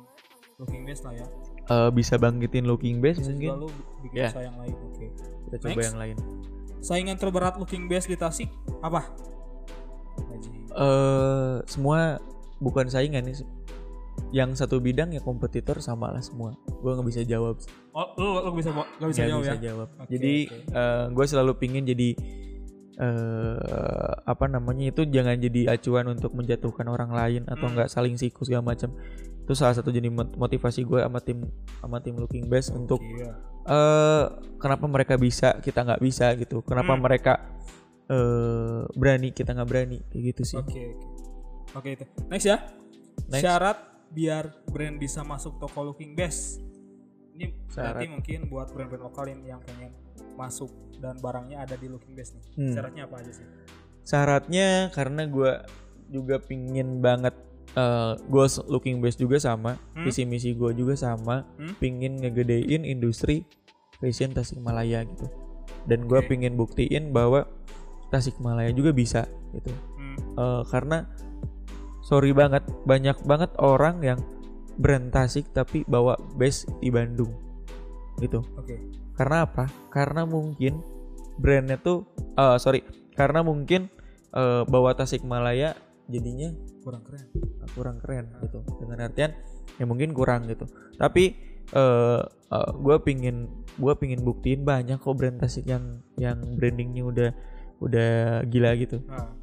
Looking 0.59 0.87
Best 0.87 1.03
lah 1.03 1.15
ya. 1.15 1.27
Eh, 1.69 1.91
bisa 1.93 2.15
bangkitin 2.17 2.65
looking 2.65 2.99
base 2.99 3.19
Bisa 3.19 3.31
mungkin 3.31 3.63
lu 3.63 3.69
bikin 4.03 4.17
Ya. 4.17 4.31
usaha 4.31 4.43
yang 4.43 4.57
lain. 4.57 4.75
Oke. 4.91 5.07
kita 5.45 5.57
coba 5.61 5.71
Next. 5.75 5.87
yang 5.87 5.99
lain 5.99 6.17
Saingan 6.79 7.19
terberat 7.19 7.55
Looking 7.59 7.87
Best 7.87 8.07
di 8.07 8.15
Tasik 8.15 8.49
apa? 8.81 9.11
Eh 10.73 11.57
semua 11.67 12.23
bukan 12.59 12.87
saingan 12.87 13.23
nih 13.23 13.39
yang 14.29 14.51
satu 14.51 14.79
bidang 14.79 15.11
ya 15.11 15.21
kompetitor 15.21 15.79
sama 15.79 16.11
lah 16.11 16.19
semua 16.19 16.51
gue 16.69 16.91
nggak 16.91 17.07
bisa 17.07 17.23
jawab 17.23 17.55
Oh, 17.93 18.07
lu, 18.15 18.29
lu 18.41 18.51
bisa 18.53 18.71
nggak 18.71 19.09
bisa 19.09 19.21
Nggak 19.21 19.29
jawab 19.29 19.43
bisa 19.43 19.53
ya? 19.53 19.61
jawab. 19.65 19.89
Oke, 19.97 20.09
Jadi 20.09 20.35
oke. 20.47 21.09
gue 21.09 21.25
selalu 21.27 21.53
pingin 21.57 21.83
jadi 21.83 22.09
eh 22.97 23.59
apa 24.25 24.47
namanya 24.47 24.91
itu 24.91 25.03
jangan 25.05 25.35
jadi 25.35 25.71
acuan 25.71 26.07
untuk 26.09 26.31
menjatuhkan 26.33 26.87
orang 26.87 27.11
lain 27.11 27.43
atau 27.45 27.65
Hmm. 27.65 27.73
enggak 27.73 27.89
saling 27.89 28.15
siku 28.15 28.43
segala 28.43 28.67
macam. 28.69 28.91
Itu 29.41 29.55
salah 29.55 29.73
satu 29.73 29.89
jadi 29.89 30.07
mot- 30.09 30.35
motivasi 30.37 30.83
gue 30.83 30.99
sama 30.99 31.19
tim 31.19 31.47
sama 31.79 31.99
tim 31.99 32.15
Looking 32.15 32.47
Best 32.47 32.71
untuk 32.71 32.99
Iya. 33.01 33.33
eh 33.65 34.25
kenapa 34.59 34.85
mereka 34.85 35.15
bisa 35.15 35.59
kita 35.59 35.83
nggak 35.85 35.99
bisa 36.01 36.35
gitu. 36.35 36.63
Kenapa 36.63 36.93
Hmm. 36.93 37.01
mereka 37.01 37.35
eh 38.07 38.83
berani 38.93 39.31
kita 39.31 39.53
nggak 39.53 39.69
berani 39.69 39.99
kayak 40.05 40.23
gitu 40.29 40.43
sih. 40.45 40.57
Oke, 40.57 40.75
oke. 40.75 41.07
Oke 41.73 41.95
itu. 41.95 42.05
Next 42.29 42.45
ya. 42.45 42.59
Next. 43.27 43.43
Syarat 43.43 43.79
biar 44.09 44.45
brand 44.67 44.97
bisa 44.97 45.21
masuk 45.21 45.59
toko 45.59 45.85
Looking 45.85 46.13
Best. 46.13 46.65
Ini 47.35 47.55
berarti 47.71 47.75
Syarat. 48.03 48.09
mungkin 48.09 48.39
buat 48.49 48.69
brand-brand 48.73 49.05
lokal 49.05 49.25
yang- 49.29 49.45
yang 49.47 49.61
pengen 49.63 49.93
masuk 50.35 50.71
dan 50.99 51.15
barangnya 51.17 51.63
ada 51.63 51.75
di 51.75 51.87
Looking 51.87 52.15
Best 52.15 52.35
nih. 52.35 52.45
Hmm. 52.57 52.73
Syaratnya 52.73 53.03
apa 53.05 53.17
aja 53.19 53.31
sih? 53.31 53.47
Syaratnya 54.03 54.69
karena 54.91 55.29
gue 55.29 55.53
juga 56.09 56.41
pingin 56.41 56.99
banget 56.99 57.37
eh 57.71 58.17
goals 58.27 58.59
Looking 58.65 58.99
Best 58.99 59.21
juga 59.21 59.37
sama, 59.37 59.77
Hmm? 59.93 60.03
visi 60.03 60.25
misi 60.25 60.57
gue 60.57 60.73
juga 60.73 60.97
sama, 60.97 61.45
Hmm? 61.61 61.77
pingin 61.77 62.17
ngegedein 62.17 62.83
industri 62.83 63.45
fashion 64.01 64.33
Tasikmalaya 64.33 65.05
gitu. 65.05 65.29
Dan 65.85 66.09
gue 66.09 66.17
Oke. 66.17 66.33
pingin 66.33 66.57
buktiin 66.57 67.13
bahwa 67.13 67.45
Tasikmalaya 68.09 68.73
juga 68.73 68.91
bisa 68.91 69.29
gitu. 69.53 69.69
Hmm. 69.95 70.17
Eh, 70.17 70.63
karena 70.67 71.05
sorry 72.09 72.33
banget 72.33 72.65
banyak 72.89 73.21
banget 73.29 73.53
orang 73.61 74.01
yang 74.01 74.21
brand 74.81 75.13
Tasik 75.13 75.53
tapi 75.53 75.85
bawa 75.85 76.17
base 76.41 76.65
di 76.81 76.89
Bandung 76.89 77.37
gitu. 78.17 78.41
Oke. 78.57 78.81
Karena 79.13 79.45
apa? 79.45 79.69
Karena 79.93 80.25
mungkin 80.25 80.81
brandnya 81.37 81.77
tuh 81.77 82.09
eh, 82.35 82.57
sorry 82.57 82.81
karena 83.13 83.45
mungkin 83.45 83.93
eh, 84.33 84.63
bawa 84.65 84.97
Tasikmalaya 84.97 85.77
jadinya 86.09 86.49
Kurang 86.81 87.05
keren. 87.05 87.29
kurang 87.77 87.97
keren 88.01 88.33
gitu 88.41 88.65
dengan 88.81 89.05
artian 89.05 89.37
ya 89.77 89.85
mungkin 89.85 90.17
kurang 90.17 90.49
gitu 90.49 90.65
tapi 90.97 91.37
eh 91.69 92.21
gue 92.81 92.97
pingin 93.05 93.45
gue 93.77 93.93
pingin 94.01 94.25
buktiin 94.25 94.65
banyak 94.65 94.97
kok 94.97 95.13
brand 95.13 95.37
Tasik 95.37 95.69
yang 95.69 96.01
yang 96.17 96.41
brandingnya 96.57 97.05
udah 97.05 97.31
udah 97.85 98.41
gila 98.49 98.73
gitu 98.81 99.05
Nah. 99.05 99.37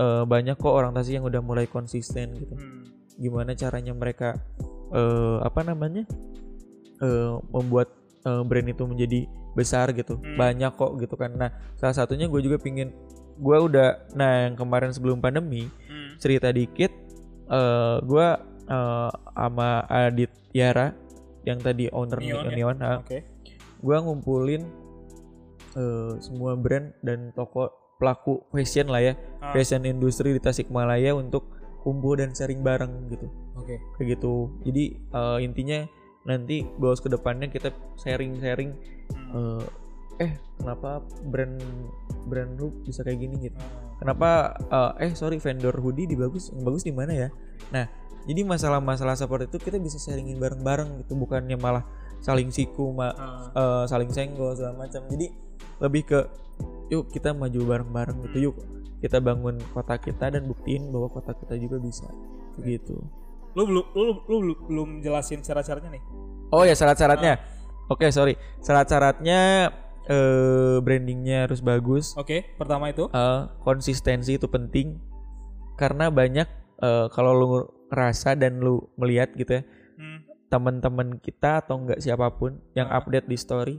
Eh, 0.00 0.24
banyak 0.24 0.56
kok 0.56 0.72
orang 0.72 0.96
Tasik 0.96 1.20
yang 1.20 1.28
udah 1.28 1.44
mulai 1.44 1.68
konsisten 1.68 2.32
gitu 2.32 2.56
Hmm. 2.56 2.88
gimana 3.20 3.52
caranya 3.52 3.92
mereka 3.92 4.32
eh 4.90 5.36
apa 5.44 5.60
namanya 5.60 6.08
eh 6.98 7.32
membuat 7.52 7.92
eh, 8.24 8.40
brand 8.40 8.64
itu 8.64 8.80
menjadi 8.88 9.20
besar 9.52 9.92
gitu 9.92 10.16
Hmm. 10.16 10.40
banyak 10.40 10.72
kok 10.72 10.96
gitu 10.96 11.20
kan 11.20 11.36
nah 11.36 11.50
salah 11.76 11.92
satunya 11.92 12.32
gue 12.32 12.40
juga 12.40 12.56
pingin 12.56 12.88
gue 13.36 13.56
udah 13.60 14.08
nah 14.16 14.48
yang 14.48 14.56
kemarin 14.56 14.88
sebelum 14.88 15.20
pandemi 15.20 15.68
Hmm. 15.84 16.16
cerita 16.16 16.48
dikit 16.48 16.96
eh 17.50 17.96
gue 18.00 18.26
eh, 18.70 19.10
sama 19.36 19.84
Adit 19.84 20.32
Yara 20.56 20.96
yang 21.44 21.60
tadi 21.60 21.88
owner 21.90 22.20
Neon 22.20 22.46
ya? 22.46 22.52
Neon, 22.52 22.76
ah, 22.80 22.96
Oke. 23.04 23.20
gue 23.76 23.96
ngumpulin 24.00 24.62
eh, 25.76 26.12
semua 26.20 26.56
brand 26.56 26.88
dan 27.00 27.32
toko 27.32 27.68
pelaku 28.00 28.40
fashion 28.48 28.88
lah 28.88 29.04
ya. 29.04 29.12
Ah. 29.44 29.52
fashion 29.52 29.84
industri 29.84 30.32
di 30.32 30.40
Tasikmalaya 30.40 31.12
untuk 31.12 31.52
kumpul 31.84 32.16
dan 32.16 32.32
sharing 32.32 32.64
bareng 32.64 33.12
gitu. 33.12 33.28
Oke. 33.60 33.76
kayak 34.00 34.16
gitu. 34.16 34.48
Jadi 34.64 34.84
eh, 34.96 35.38
intinya 35.44 35.84
nanti 36.24 36.64
goals 36.80 37.04
ke 37.04 37.12
depannya 37.12 37.52
kita 37.52 37.72
sharing-sharing 38.00 38.72
Hmm. 39.10 39.58
eh, 40.20 40.30
eh 40.30 40.32
kenapa 40.54 41.02
brand 41.26 41.58
brand 42.30 42.54
lu 42.56 42.70
bisa 42.86 43.02
kayak 43.02 43.20
gini 43.20 43.50
gitu. 43.50 43.58
Ah, 43.58 43.98
kenapa 44.00 44.28
eh, 44.98 45.10
eh 45.10 45.12
sorry 45.18 45.36
vendor 45.42 45.74
hoodie 45.76 46.06
di 46.08 46.16
bagus 46.16 46.54
yang 46.54 46.62
bagus 46.64 46.86
di 46.86 46.94
mana 46.94 47.12
ya? 47.12 47.28
Nah 47.74 47.84
jadi 48.28 48.44
masalah-masalah 48.44 49.16
seperti 49.16 49.48
itu 49.50 49.58
kita 49.58 49.80
bisa 49.80 49.98
sharingin 49.98 50.38
bareng-bareng 50.38 51.02
gitu. 51.04 51.16
Bukannya 51.18 51.56
malah 51.58 51.82
saling 52.20 52.52
siku 52.52 52.92
ma- 52.92 53.16
eh, 53.56 53.84
saling 53.88 54.12
senggol 54.12 54.52
segala 54.54 54.76
macam. 54.78 55.02
Jadi 55.08 55.26
lebih 55.80 56.02
ke 56.06 56.20
yuk 56.90 57.08
kita 57.08 57.30
maju 57.30 57.60
bareng-bareng 57.64 58.18
gitu 58.26 58.38
yuk 58.42 58.56
kita 58.98 59.16
bangun 59.16 59.56
kota 59.70 59.96
kita 59.96 60.28
dan 60.28 60.44
buktiin 60.44 60.90
bahwa 60.90 61.08
kota 61.08 61.32
kita 61.32 61.54
juga 61.56 61.78
bisa 61.78 62.06
gitu 62.58 62.98
Lu 63.50 63.66
belum 63.66 63.82
lu, 63.90 64.02
lu, 64.28 64.36
lu 64.38 64.54
belum 64.60 64.88
jelasin 65.00 65.40
syarat-syaratnya 65.40 65.90
nih. 65.90 66.02
oh 66.50 66.62
ya 66.62 66.74
syarat-syaratnya 66.74 67.38
oke 67.86 68.06
sorry 68.10 68.34
syarat-syaratnya 68.60 69.40
eh 70.02 70.76
brandingnya 70.80 71.46
harus 71.46 71.60
bagus 71.60 72.16
Oke, 72.16 72.42
pertama 72.54 72.88
itu. 72.88 73.06
Eh, 73.06 73.40
konsistensi 73.60 74.34
itu 74.34 74.46
penting 74.46 74.98
karena 75.76 76.10
banyak 76.10 76.48
eh, 76.76 77.06
kalau 77.08 77.32
lu 77.32 77.46
ngerasa 77.88 78.34
dan 78.34 78.58
lu 78.58 78.82
melihat 78.94 79.30
gitu 79.32 79.58
ya 79.58 79.62
Hmm. 79.94 80.24
teman-teman 80.48 81.20
kita 81.20 81.60
atau 81.60 81.76
enggak 81.76 82.00
siapa 82.00 82.32
pun 82.32 82.56
yang 82.72 82.88
Ah. 82.88 82.98
update 82.98 83.26
di 83.26 83.36
story 83.36 83.76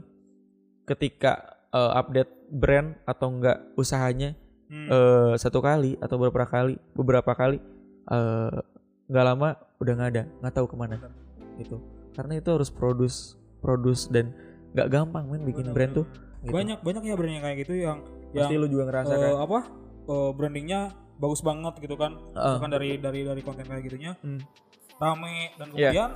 ketika 0.84 1.61
eh, 1.72 1.90
update 1.94 2.32
brand 2.48 2.94
atau 3.04 3.28
enggak 3.30 3.58
usahanya 3.74 4.36
Hmm. 4.68 4.88
eh, 4.88 5.32
satu 5.36 5.60
kali 5.60 5.96
atau 5.98 6.16
beberapa 6.16 6.48
kali 6.50 6.80
beberapa 6.92 7.32
kali 7.32 7.60
eh, 8.06 8.56
nggak 9.06 9.24
lama 9.26 9.48
udah 9.76 9.92
nggak 9.92 10.10
ada 10.10 10.22
nggak 10.38 10.54
tahu 10.54 10.66
ke 10.66 10.76
mana 10.78 10.96
gitu 11.56 11.76
karena 12.12 12.38
itu 12.38 12.48
harus 12.48 12.68
produce 12.68 13.36
produce 13.60 14.08
dan 14.08 14.32
nggak 14.72 14.88
gampang 14.88 15.28
men 15.28 15.44
bikin 15.44 15.68
brand 15.70 15.92
tuh 15.92 16.06
gitu. 16.40 16.52
banyak 16.52 16.80
banyak 16.80 17.02
ya 17.04 17.14
brand 17.14 17.34
yang 17.34 17.44
kayak 17.44 17.58
gitu 17.60 17.74
yang 17.76 17.98
yang 18.32 18.48
pasti 18.48 18.56
lu 18.56 18.66
juga 18.66 18.88
ngerasa 18.88 19.12
eh, 19.12 19.20
kan 19.20 19.32
apa 19.38 19.58
eh, 20.08 20.30
brandingnya 20.32 20.80
bagus 21.14 21.38
banget 21.38 21.74
gitu 21.78 21.94
kan. 21.94 22.16
Bahkan 22.32 22.70
dari 22.72 22.96
dari 22.96 23.22
dari 23.22 23.42
konten 23.44 23.62
kayak 23.62 23.84
gitunya 23.84 24.16
Hmm. 24.18 24.40
rame 24.96 25.52
dan 25.54 25.68
Iya. 25.68 25.92
kemudian 25.92 26.10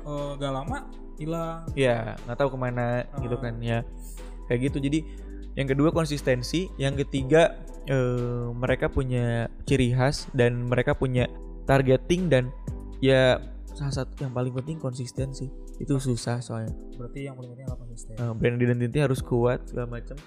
eh, 0.00 0.30
gak 0.34 0.52
lama 0.52 0.78
hilang 1.14 1.60
ya 1.76 2.16
nggak 2.18 2.34
tahu 2.34 2.48
ke 2.48 2.58
mana 2.58 2.86
gitu 3.20 3.36
Ah. 3.36 3.42
kan 3.42 3.54
ya 3.60 3.84
kayak 4.50 4.74
gitu. 4.74 4.82
Jadi 4.82 5.06
yang 5.54 5.70
kedua 5.70 5.94
konsistensi 5.94 6.66
yang 6.74 6.98
ketiga 6.98 7.62
eh, 7.86 8.50
mereka 8.50 8.90
punya 8.90 9.46
ciri 9.62 9.94
khas 9.94 10.26
dan 10.34 10.66
mereka 10.66 10.98
punya 10.98 11.30
targeting 11.70 12.26
dan 12.26 12.50
ya 12.98 13.38
salah 13.70 14.02
satu 14.02 14.26
yang 14.26 14.34
paling 14.34 14.50
penting 14.50 14.82
konsistensi 14.82 15.46
itu 15.78 15.94
susah 16.02 16.42
soalnya. 16.42 16.74
Berarti 16.98 17.30
yang 17.30 17.38
paling 17.38 17.54
penting 17.54 17.66
adalah 17.70 17.80
konsisten. 17.86 18.14
Eh, 18.18 18.34
brand 18.34 18.58
identity 18.58 18.98
harus 18.98 19.22
kuat 19.22 19.70
segala 19.70 20.02
macam 20.02 20.18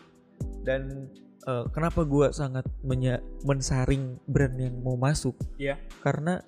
dan 0.63 1.11
eh, 1.43 1.65
kenapa 1.75 2.07
gua 2.07 2.31
sangat 2.31 2.63
menya- 2.81 3.21
mensaring 3.43 4.15
brand 4.23 4.55
yang 4.55 4.79
mau 4.79 4.95
masuk? 4.95 5.35
Iya. 5.59 5.75
karena 5.99 6.39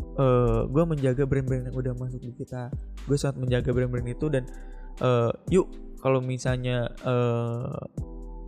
eh 0.00 0.60
gue 0.70 0.84
menjaga 0.86 1.28
brand-brand 1.28 1.70
yang 1.70 1.76
udah 1.76 1.92
masuk 1.98 2.20
di 2.24 2.32
kita. 2.32 2.72
Gue 3.04 3.20
sangat 3.20 3.36
menjaga 3.42 3.70
brand-brand 3.74 4.08
itu 4.08 4.26
dan 4.32 4.48
eh, 5.02 5.30
yuk 5.52 5.68
kalau 6.00 6.24
misalnya 6.24 6.88
eh, 7.04 7.80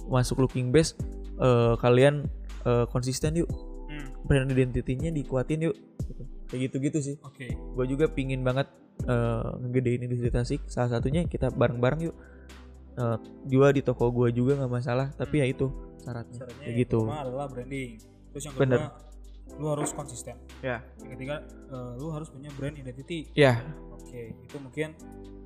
masuk 0.09 0.49
looking 0.49 0.73
best 0.73 0.99
eh, 1.38 1.75
kalian 1.79 2.27
eh, 2.65 2.85
konsisten 2.88 3.37
yuk. 3.37 3.49
Hmm, 3.93 4.09
brand 4.25 4.49
identity-nya 4.49 5.12
dikuatin 5.12 5.69
yuk. 5.71 5.77
Gitu. 6.03 6.23
kayak 6.49 6.61
gitu-gitu 6.69 6.99
sih. 7.01 7.17
Oke. 7.25 7.53
Gue 7.53 7.85
juga 7.88 8.09
pingin 8.09 8.45
banget 8.45 8.69
eh, 9.07 9.49
ngegedein 9.62 10.05
industri 10.09 10.33
tasik. 10.33 10.61
Salah 10.69 10.99
satunya 10.99 11.25
kita 11.29 11.53
bareng-bareng 11.53 12.01
yuk. 12.11 12.17
Eh, 12.93 13.17
jual 13.49 13.73
di 13.73 13.81
toko 13.81 14.12
gue 14.12 14.33
juga 14.37 14.57
nggak 14.61 14.73
masalah 14.73 15.09
tapi 15.17 15.41
ya 15.41 15.47
itu 15.49 15.69
syaratnya. 16.01 16.45
Syaratnya 16.45 16.65
kayak 16.67 16.77
gitu. 16.88 17.01
adalah 17.09 17.47
branding. 17.49 18.01
Terus 18.33 18.43
yang 18.49 18.55
kedua 18.57 18.65
Bener. 18.65 18.81
lu 19.61 19.67
harus 19.69 19.91
konsisten. 19.93 20.37
Ya. 20.65 20.81
Yang 21.01 21.11
ketiga 21.17 21.37
eh, 21.73 21.93
lu 22.01 22.09
harus 22.12 22.29
punya 22.29 22.49
brand 22.57 22.77
identity. 22.77 23.29
Ya 23.37 23.61
oke 24.12 24.22
itu 24.44 24.57
mungkin 24.61 24.88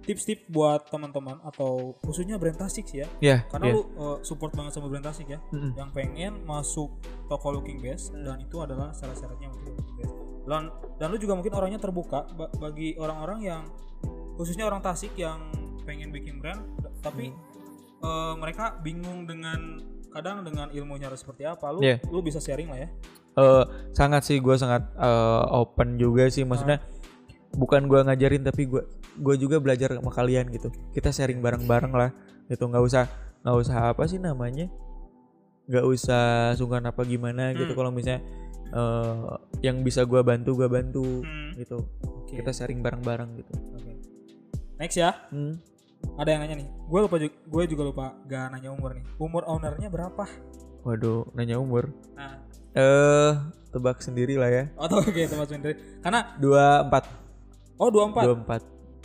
tips-tips 0.03 0.47
buat 0.47 0.87
teman-teman 0.87 1.39
atau 1.43 1.95
khususnya 1.99 2.39
brand 2.39 2.55
tasik 2.55 2.87
sih 2.87 3.03
ya. 3.03 3.09
Ya 3.19 3.37
karena 3.47 3.71
ya. 3.71 3.75
lu 3.75 3.83
eh, 3.89 4.19
support 4.23 4.55
banget 4.55 4.75
sama 4.75 4.87
brand 4.87 5.03
tasik 5.03 5.27
ya. 5.27 5.39
Mm-mm. 5.51 5.75
yang 5.75 5.91
pengen 5.91 6.43
masuk 6.43 6.91
toko 7.27 7.51
looking 7.53 7.79
best 7.79 8.11
dan 8.13 8.39
itu 8.39 8.59
adalah 8.59 8.91
syarat-syaratnya 8.91 9.51
untuk 9.51 9.71
looking 9.73 9.97
best 9.97 10.15
dan 10.47 10.63
dan 10.99 11.07
lu 11.11 11.19
juga 11.19 11.35
mungkin 11.35 11.55
orangnya 11.55 11.79
terbuka 11.79 12.27
ba- 12.33 12.51
bagi 12.53 12.95
orang-orang 12.97 13.39
yang 13.41 13.63
khususnya 14.35 14.63
orang 14.63 14.79
Tasik 14.79 15.15
yang 15.15 15.43
pengen 15.83 16.11
bikin 16.11 16.39
brand 16.39 16.63
tapi 17.01 17.35
eh, 18.01 18.35
mereka 18.37 18.79
bingung 18.79 19.27
dengan 19.27 19.79
kadang 20.07 20.43
dengan 20.43 20.71
ilmunya 20.71 21.07
harus 21.07 21.21
seperti 21.21 21.45
apa 21.45 21.67
lu 21.69 21.83
Iya. 21.83 21.99
lu 22.09 22.23
bisa 22.23 22.39
sharing 22.39 22.67
lah 22.67 22.79
ya. 22.79 22.89
Eh, 23.37 23.65
sangat 23.93 24.25
sih 24.25 24.39
gue 24.39 24.55
sangat 24.55 24.87
eh, 24.97 25.43
open 25.51 25.99
juga 25.99 26.25
sih. 26.27 26.41
Maksudnya 26.41 26.81
bukan 27.57 27.89
gue 27.89 28.01
ngajarin 28.05 28.45
tapi 28.45 28.69
gue 28.69 28.85
gue 29.17 29.35
juga 29.41 29.57
belajar 29.59 29.97
sama 29.97 30.13
kalian 30.13 30.53
gitu. 30.53 30.69
Kita 30.93 31.09
sharing 31.11 31.41
bareng-bareng 31.41 31.93
lah 31.97 32.11
gitu. 32.53 32.69
Nggak 32.69 32.85
usah 32.85 33.05
nggak 33.43 33.57
usah 33.57 33.77
apa 33.97 34.03
sih 34.05 34.21
namanya? 34.21 34.69
Nggak 35.67 35.87
usah 35.89 36.53
sungkan 36.55 36.85
apa 36.85 37.03
gimana 37.03 37.57
gitu. 37.57 37.73
Hmm. 37.73 37.79
kalau 37.81 37.91
misalnya 37.91 38.21
eh, 38.71 39.35
yang 39.65 39.81
bisa 39.81 40.05
gue 40.05 40.21
bantu 40.21 40.53
gue 40.55 40.69
bantu 40.69 41.25
Hmm, 41.25 41.57
gitu. 41.57 41.81
Oke. 42.05 42.37
Kita 42.39 42.53
sharing 42.53 42.85
bareng-bareng 42.85 43.31
gitu. 43.41 43.53
Oke. 43.75 43.93
next 44.77 45.01
ya. 45.01 45.17
Hmm. 45.33 45.57
ada 46.21 46.29
yang 46.31 46.41
nanya 46.45 46.63
nih. 46.63 46.69
Gue 46.87 47.01
lupa 47.03 47.17
gue 47.19 47.63
juga 47.67 47.83
lupa 47.83 48.07
gak 48.29 48.53
nanya 48.55 48.71
umur 48.71 48.95
nih. 48.95 49.05
Umur 49.19 49.43
ownernya 49.49 49.89
berapa? 49.91 50.29
Waduh 50.87 51.27
nanya 51.35 51.59
umur. 51.59 51.91
Nah. 52.15 52.39
Eh 52.77 53.33
tebak 53.73 54.05
sendiri 54.05 54.37
lah 54.39 54.49
ya. 54.53 54.65
Atau 54.79 55.03
oke 55.03 55.17
teman 55.17 55.49
sendiri. 55.49 55.75
Karena 56.05 56.37
dua 56.39 56.85
empat 56.87 57.26
oh 57.77 57.89
24 57.89 58.25
dua 58.25 58.37
empat 58.37 58.63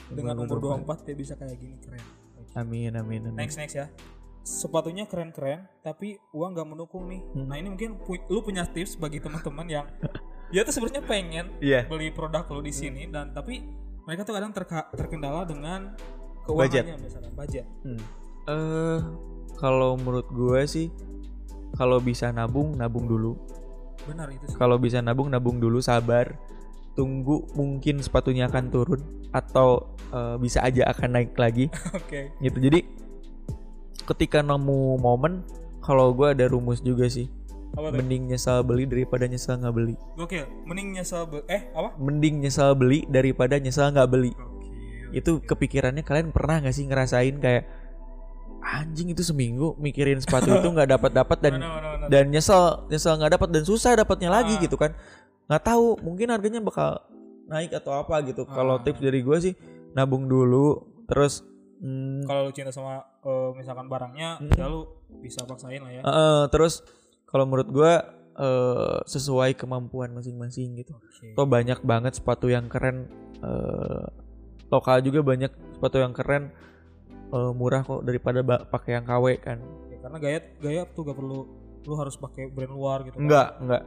dengan 0.10 0.36
umur 0.38 0.58
24 0.82 1.06
dia 1.06 1.16
bisa 1.16 1.34
kayak 1.36 1.56
gini 1.56 1.76
keren 1.78 2.04
amin 2.54 2.92
amin 2.94 3.22
amin 3.26 3.36
next 3.36 3.56
next 3.56 3.76
ya 3.76 3.88
sepatunya 4.42 5.06
keren-keren 5.06 5.70
tapi 5.80 6.18
uang 6.32 6.52
nggak 6.52 6.68
mendukung 6.68 7.06
nih 7.06 7.22
Hmm. 7.32 7.46
nah 7.46 7.56
ini 7.56 7.70
mungkin 7.70 7.96
pu- 7.98 8.26
lu 8.26 8.42
punya 8.42 8.66
tips 8.66 8.96
bagi 8.96 9.20
teman-teman 9.20 9.68
yang 9.68 9.86
dia 10.52 10.62
tuh 10.62 10.74
sebenarnya 10.74 11.04
pengen 11.04 11.46
Iya. 11.60 11.86
beli 11.86 12.10
produk 12.10 12.44
lu 12.50 12.60
di 12.60 12.74
sini 12.74 13.08
dan 13.08 13.32
tapi 13.32 13.62
mereka 14.02 14.26
tuh 14.26 14.34
kadang 14.34 14.52
terka- 14.52 14.90
terkendala 14.92 15.46
dengan 15.46 15.94
keuangannya 16.44 16.98
misalnya 16.98 17.32
budget 17.32 17.66
Hmm. 17.82 18.02
Eh, 18.42 19.00
kalau 19.56 19.94
menurut 19.94 20.26
gue 20.28 20.66
sih, 20.66 20.90
kalau 21.72 22.02
bisa 22.02 22.34
nabung, 22.34 22.74
nabung 22.74 23.06
dulu. 23.06 23.38
benar 24.02 24.26
itu 24.28 24.42
sih 24.44 24.58
Kalau 24.58 24.82
bisa 24.82 24.98
nabung, 24.98 25.30
nabung 25.30 25.62
dulu, 25.62 25.78
sabar. 25.78 26.34
Tunggu 26.92 27.48
mungkin 27.52 28.00
sepatunya 28.00 28.46
akan 28.46 28.68
turun 28.68 29.02
atau 29.30 29.88
eh, 30.08 30.36
bisa 30.38 30.60
aja 30.60 30.88
akan 30.88 31.10
naik 31.14 31.34
lagi, 31.34 31.72
oke 31.98 32.36
gitu. 32.38 32.58
Jadi 32.60 32.84
ketika 34.04 34.40
nemu 34.40 34.98
momen, 34.98 35.46
kalau 35.80 36.12
gue 36.12 36.28
ada 36.30 36.46
rumus 36.46 36.80
juga 36.80 37.08
sih. 37.08 37.32
apa 37.72 37.88
tuh 37.88 37.98
Mending 37.98 38.24
nyesal 38.28 38.60
beli 38.62 38.84
daripada 38.84 39.24
nyesal 39.24 39.56
nggak 39.58 39.72
beli. 39.72 39.96
gokil 40.14 40.44
mending 40.62 40.92
nyesel 40.92 41.24
be- 41.24 41.48
eh 41.48 41.72
apa 41.72 41.96
Mending 41.96 42.44
nyesal 42.44 42.76
beli 42.76 43.08
daripada 43.08 43.56
nyesal 43.56 43.90
nggak 43.90 44.10
beli. 44.10 44.36
gokil 44.36 45.08
Itu 45.14 45.32
kepikirannya 45.40 46.04
kalian 46.04 46.30
pernah 46.30 46.60
nggak 46.60 46.72
sih 46.72 46.84
ngerasain 46.84 47.40
kayak 47.40 47.64
anjing 48.62 49.10
itu 49.10 49.24
seminggu 49.24 49.74
mikirin 49.78 50.20
sepatu 50.20 50.52
itu 50.52 50.68
nggak 50.68 50.90
dapat 50.92 51.12
dapat 51.14 51.38
dan 51.40 51.54
Benar, 51.58 51.72
benar, 51.74 51.92
benar. 51.98 52.08
dan 52.12 52.24
nyesel 52.28 52.62
nyesel 52.88 53.14
nggak 53.16 53.32
dapat 53.34 53.50
dan 53.50 53.64
susah 53.64 53.92
dapatnya 53.96 54.30
lagi 54.30 54.54
Ah. 54.54 54.62
gitu 54.62 54.76
kan 54.76 54.92
nggak 55.52 55.64
tahu 55.66 56.00
mungkin 56.00 56.32
harganya 56.32 56.58
bakal 56.58 57.04
naik 57.46 57.76
atau 57.76 57.92
apa 57.94 58.24
gitu 58.24 58.48
kalau 58.48 58.80
Ah. 58.80 58.82
tips 58.82 59.04
dari 59.04 59.20
gue 59.20 59.38
sih 59.38 59.54
nabung 59.92 60.26
dulu 60.26 60.80
terus 61.04 61.44
hmm, 61.78 62.24
kalau 62.24 62.48
lu 62.48 62.52
cinta 62.52 62.72
sama 62.72 63.04
eh, 63.20 63.50
misalkan 63.54 63.86
barangnya 63.86 64.40
Hmm. 64.40 64.56
ya 64.56 64.66
lu 64.66 64.88
bisa 65.20 65.44
paksain 65.44 65.78
lah 65.78 65.92
ya 65.92 66.02
eh, 66.02 66.44
terus 66.48 66.80
kalau 67.26 67.44
menurut 67.44 67.68
gue 67.68 67.92
eh, 68.34 68.98
sesuai 69.06 69.52
kemampuan 69.54 70.10
masing-masing 70.10 70.80
gitu 70.80 70.96
Oke. 70.96 71.36
toh 71.36 71.44
banyak 71.46 71.84
banget 71.84 72.16
sepatu 72.16 72.48
yang 72.48 72.66
keren 72.66 73.12
eh, 73.38 74.08
lokal 74.70 75.04
juga 75.04 75.20
banyak 75.22 75.52
sepatu 75.74 76.00
yang 76.00 76.16
keren 76.16 76.56
eh, 77.28 77.52
murah 77.52 77.84
kok 77.84 78.02
daripada 78.02 78.40
pakai 78.64 78.96
yang 78.96 79.04
KW 79.04 79.26
kan 79.38 79.60
Ya, 79.92 80.00
karena 80.00 80.18
gaya 80.18 80.40
gaya 80.58 80.82
tuh 80.88 81.04
gak 81.04 81.14
perlu 81.14 81.40
lu 81.82 81.94
harus 81.94 82.16
pakai 82.16 82.48
brand 82.48 82.72
luar 82.72 83.04
gitu 83.04 83.18
kan. 83.18 83.22
enggak 83.22 83.48
enggak 83.60 83.84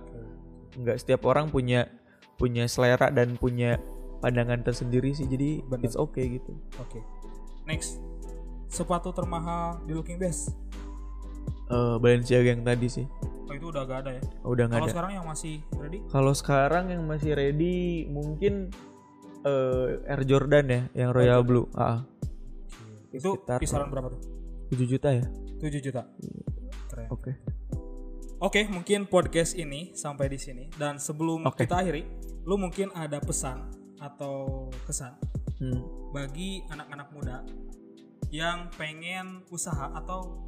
Oke. 0.74 0.80
enggak 0.80 0.96
setiap 0.98 1.22
orang 1.24 1.46
punya 1.48 1.86
punya 2.34 2.66
selera 2.66 3.08
dan 3.08 3.38
punya 3.38 3.78
pandangan 4.18 4.58
tersendiri 4.60 5.14
sih 5.14 5.24
jadi 5.24 5.62
Benar. 5.62 5.86
it's 5.86 5.94
okay 5.94 6.34
gitu 6.34 6.50
Oke. 6.76 6.98
Next. 7.64 8.02
Sepatu 8.66 9.08
termahal 9.10 9.78
di 9.84 9.94
Looking 9.94 10.18
Best. 10.18 10.50
Eh 11.64 11.94
Balenciaga 11.96 12.50
yang 12.50 12.60
tadi 12.60 12.90
sih 12.90 13.06
Oh 13.44 13.52
itu 13.52 13.68
udah 13.68 13.84
gak 13.84 13.98
ada 14.02 14.10
ya. 14.16 14.22
Udah 14.42 14.64
nggak 14.66 14.74
Kalau 14.74 14.88
ada. 14.88 14.92
sekarang 14.92 15.12
yang 15.14 15.26
masih 15.26 15.54
ready? 15.74 15.98
Kalau 16.08 16.32
sekarang 16.32 16.84
yang 16.88 17.02
masih 17.04 17.32
ready 17.32 17.76
mungkin 18.08 18.72
eh, 19.44 20.00
Air 20.08 20.22
Jordan 20.24 20.64
ya, 20.66 20.80
yang 20.96 21.10
Royal 21.12 21.44
Blue. 21.44 21.68
Ah, 21.72 22.08
Itu 23.12 23.36
Sekitar- 23.38 23.60
kisaran 23.60 23.92
berapa 23.92 24.10
tuh? 24.10 24.20
7 24.72 24.88
juta 24.88 25.12
ya. 25.12 25.28
7 25.60 25.78
juta. 25.78 26.08
Keren. 26.88 27.06
Oke. 27.12 27.36
Oke, 28.44 28.68
mungkin 28.68 29.08
podcast 29.08 29.56
ini 29.56 29.96
sampai 29.96 30.28
di 30.28 30.36
sini 30.36 30.68
dan 30.76 31.00
sebelum 31.00 31.48
Oke. 31.48 31.64
kita 31.64 31.80
akhiri, 31.80 32.04
lu 32.44 32.60
mungkin 32.60 32.92
ada 32.92 33.16
pesan 33.16 33.72
atau 33.96 34.68
kesan 34.84 35.16
Hmm. 35.54 35.80
bagi 36.12 36.60
anak-anak 36.68 37.08
muda 37.14 37.40
yang 38.28 38.68
pengen 38.76 39.40
usaha 39.48 39.88
atau 39.96 40.44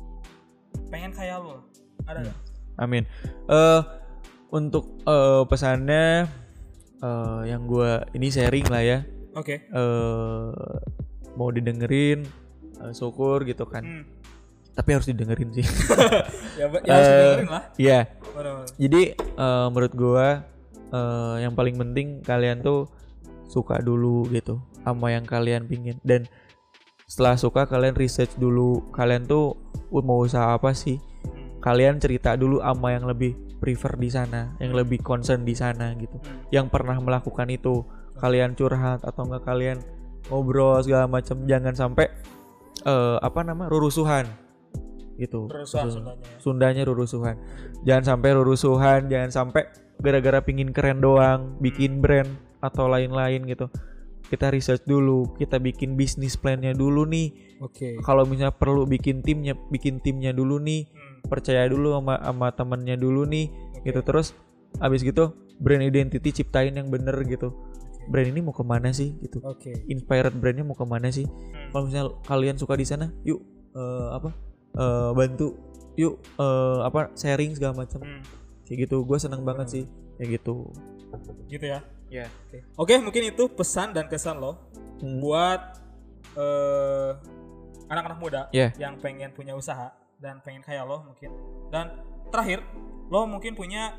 pengen 0.93 1.17
kayak 1.17 1.41
lo. 1.41 1.65
Ada 2.05 2.27
nggak? 2.27 2.39
Amin. 2.77 3.09
Eh 3.49 3.81
untuk 4.53 5.01
eh, 5.09 5.43
pesannya 5.49 6.29
eh, 7.01 7.41
yang 7.49 7.65
gua 7.65 8.05
ini 8.13 8.29
sharing 8.29 8.69
lah 8.69 8.83
ya. 8.85 8.99
Oke. 9.33 9.73
eh 9.73 10.49
mau 11.33 11.49
didengerin 11.49 12.29
eh, 12.77 12.93
syukur 12.93 13.47
gitu 13.49 13.65
kan. 13.65 13.89
Hmm. 13.89 14.05
Tapi 14.77 14.89
harus 14.93 15.09
didengerin 15.09 15.51
sih. 15.57 15.67
Ya, 16.57 16.73
ya 16.73 16.93
harus 16.93 17.09
Eh, 17.09 17.13
didengerin 17.13 17.51
lah. 17.53 17.63
Iya. 17.77 18.01
Bener-bener. 18.33 18.69
Jadi 18.81 19.03
eh, 19.17 19.67
menurut 19.73 19.93
gua 19.97 20.27
eh, 20.93 21.35
yang 21.45 21.53
paling 21.57 21.77
penting 21.77 22.07
kalian 22.25 22.61
tuh 22.61 22.89
suka 23.47 23.79
dulu 23.79 24.27
gitu 24.35 24.59
sama 24.83 25.15
yang 25.15 25.27
kalian 25.27 25.67
pingin 25.67 25.99
dan 26.03 26.27
setelah 27.07 27.39
suka 27.39 27.63
kalian 27.71 27.95
research 27.95 28.35
dulu 28.35 28.83
kalian 28.91 29.27
tuh 29.31 29.55
uh, 29.95 30.03
mau 30.03 30.27
usaha 30.27 30.59
apa 30.59 30.75
sih 30.75 30.99
kalian 31.63 32.03
cerita 32.03 32.35
dulu 32.35 32.59
sama 32.59 32.95
yang 32.95 33.07
lebih 33.07 33.39
prefer 33.63 33.95
di 33.95 34.11
sana 34.11 34.55
yang 34.59 34.75
lebih 34.75 34.99
concern 35.03 35.47
di 35.47 35.55
sana 35.55 35.95
gitu 35.99 36.19
yang 36.51 36.67
pernah 36.67 36.99
melakukan 36.99 37.47
itu 37.51 37.87
kalian 38.19 38.59
curhat 38.59 39.07
atau 39.07 39.23
enggak 39.27 39.47
kalian 39.47 39.79
ngobrol 40.27 40.83
segala 40.83 41.07
macam 41.07 41.47
jangan 41.47 41.75
sampai 41.75 42.11
eh, 42.83 43.19
apa 43.23 43.41
nama 43.47 43.71
rurusuhan 43.71 44.27
gitu 45.17 45.49
Rurusuhan 45.49 45.87
Rusuh- 45.87 45.95
Sundanya 45.99 46.23
ya. 46.23 46.39
Sundanya 46.39 46.83
rurusuhan 46.85 47.37
jangan 47.83 48.05
sampai 48.07 48.31
rurusuhan 48.33 49.01
jangan 49.07 49.31
sampai 49.31 49.63
gara-gara 49.97 50.41
pingin 50.41 50.71
keren 50.71 51.01
doang 51.01 51.57
bikin 51.59 51.99
brand 51.99 52.29
atau 52.59 52.87
lain-lain 52.87 53.45
gitu 53.45 53.69
kita 54.27 54.51
research 54.51 54.83
dulu 54.85 55.33
kita 55.35 55.57
bikin 55.57 55.95
bisnis 55.95 56.35
plannya 56.35 56.73
dulu 56.73 57.07
nih 57.07 57.31
Oke. 57.59 57.97
kalau 58.03 58.27
misalnya 58.27 58.51
perlu 58.51 58.83
bikin 58.85 59.23
timnya 59.23 59.55
bikin 59.71 59.99
timnya 59.99 60.31
dulu 60.31 60.59
nih 60.59 60.85
Hmm. 60.87 61.23
percaya 61.27 61.65
dulu 61.65 61.95
sama 61.95 62.19
sama 62.21 62.49
temennya 62.51 62.95
dulu 62.95 63.23
nih 63.23 63.49
Oke. 63.49 63.87
gitu 63.87 64.01
terus 64.03 64.35
abis 64.77 65.01
gitu 65.01 65.31
brand 65.57 65.81
identity 65.81 66.35
ciptain 66.35 66.75
yang 66.75 66.87
bener 66.87 67.15
gitu 67.25 67.55
brand 68.07 68.27
ini 68.27 68.41
mau 68.41 68.51
ke 68.51 68.61
mana 68.61 68.91
sih 68.91 69.15
gitu 69.17 69.39
Oke. 69.41 69.73
inspired 69.87 70.35
brandnya 70.35 70.63
mau 70.63 70.75
ke 70.75 70.85
mana 70.85 71.09
sih 71.09 71.25
Hmm. 71.25 71.71
kalau 71.71 71.83
misalnya 71.85 72.07
kalian 72.23 72.57
suka 72.57 72.75
di 72.75 72.85
sana 72.85 73.15
yuk 73.23 73.41
eh, 73.73 74.09
apa 74.13 74.35
eh, 74.77 75.11
bantu 75.13 75.57
yuk 75.95 76.15
eh, 76.37 76.79
apa 76.83 77.11
sharing 77.13 77.53
segala 77.53 77.73
macam 77.79 78.01
Hmm. 78.01 78.23
kayak 78.63 78.87
gitu 78.87 79.03
gue 79.03 79.17
seneng 79.17 79.43
banget 79.43 79.67
sih 79.71 79.85
kayak 80.17 80.39
gitu 80.39 80.69
Gitu 81.47 81.65
ya. 81.65 81.81
ya 82.07 82.27
Oke. 82.45 82.59
Oke, 82.77 82.95
mungkin 82.99 83.23
itu 83.27 83.49
pesan 83.49 83.91
dan 83.91 84.07
kesan 84.07 84.37
lo 84.37 84.59
Hmm. 84.99 85.19
buat 85.19 85.61
eh, 86.35 87.11
anak-anak 87.87 88.19
muda 88.19 88.43
Yeah. 88.51 88.75
yang 88.77 88.99
pengen 88.99 89.33
punya 89.33 89.55
usaha 89.55 89.89
dan 90.19 90.41
pengen 90.41 90.61
kayak 90.61 90.85
lo 90.85 91.01
mungkin. 91.03 91.31
Dan 91.71 91.97
terakhir, 92.29 92.61
lo 93.07 93.25
mungkin 93.25 93.55
punya 93.55 93.95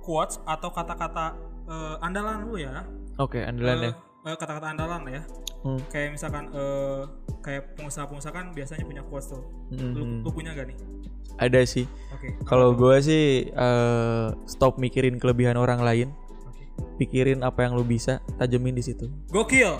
quotes 0.00 0.38
atau 0.44 0.70
kata-kata 0.70 1.34
eh, 1.66 1.96
andalan 2.00 2.44
lu 2.44 2.56
ya. 2.56 2.82
oke 3.16 3.38
andalan 3.38 3.90
ya 3.90 3.92
Eh, 4.20 4.36
kata-kata 4.36 4.66
andalan 4.70 5.00
ya. 5.08 5.22
Hmm. 5.60 5.80
Kayak 5.88 6.16
misalkan 6.16 6.48
eh, 6.50 7.02
kayak 7.40 7.72
pengusaha-pengusaha 7.74 8.32
kan 8.32 8.46
biasanya 8.52 8.84
punya 8.84 9.02
quotes 9.02 9.32
tuh. 9.32 9.42
Hmm, 9.70 9.92
Lu, 9.92 10.02
hmm. 10.02 10.20
lu 10.24 10.30
punya 10.30 10.52
gak 10.52 10.68
nih? 10.68 10.78
ada 11.40 11.62
sih 11.64 11.88
Oke. 12.12 12.36
kalau 12.44 12.74
gue 12.74 12.96
sih 13.00 13.48
eh, 13.48 14.26
stop 14.44 14.76
mikirin 14.76 15.16
kelebihan 15.16 15.56
orang 15.56 15.80
lain 15.80 16.08
Oke. 16.44 16.68
pikirin 16.98 17.40
apa 17.40 17.64
yang 17.64 17.72
lu 17.72 17.86
bisa 17.86 18.20
tajemin 18.36 18.76
di 18.76 18.84
situ 18.84 19.08
Gokil. 19.30 19.78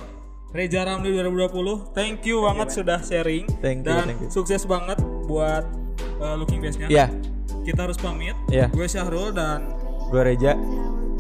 Reza 0.51 0.83
Ramli 0.83 1.13
2020, 1.13 1.93
thank 1.93 2.25
you 2.25 2.43
banget 2.43 2.73
sudah 2.73 2.99
sharing 3.03 3.45
Thank 3.61 3.85
you, 3.85 3.93
dan 3.93 4.09
thank 4.09 4.23
you. 4.25 4.31
sukses 4.33 4.65
banget 4.65 4.97
buat 5.27 5.69
uh, 6.17 6.35
Looking 6.35 6.59
Base-nya. 6.59 6.89
ya 6.89 7.07
Kita 7.61 7.85
harus 7.85 7.99
pamit. 7.99 8.35
ya 8.49 8.67
Gue 8.67 8.89
Syahrul 8.89 9.31
dan 9.31 9.75
gue 10.09 10.23
Reja 10.23 10.57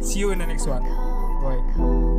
see 0.00 0.24
you 0.24 0.32
in 0.32 0.40
the 0.40 0.48
next 0.48 0.64
one. 0.64 0.80
Bye. 1.44 2.09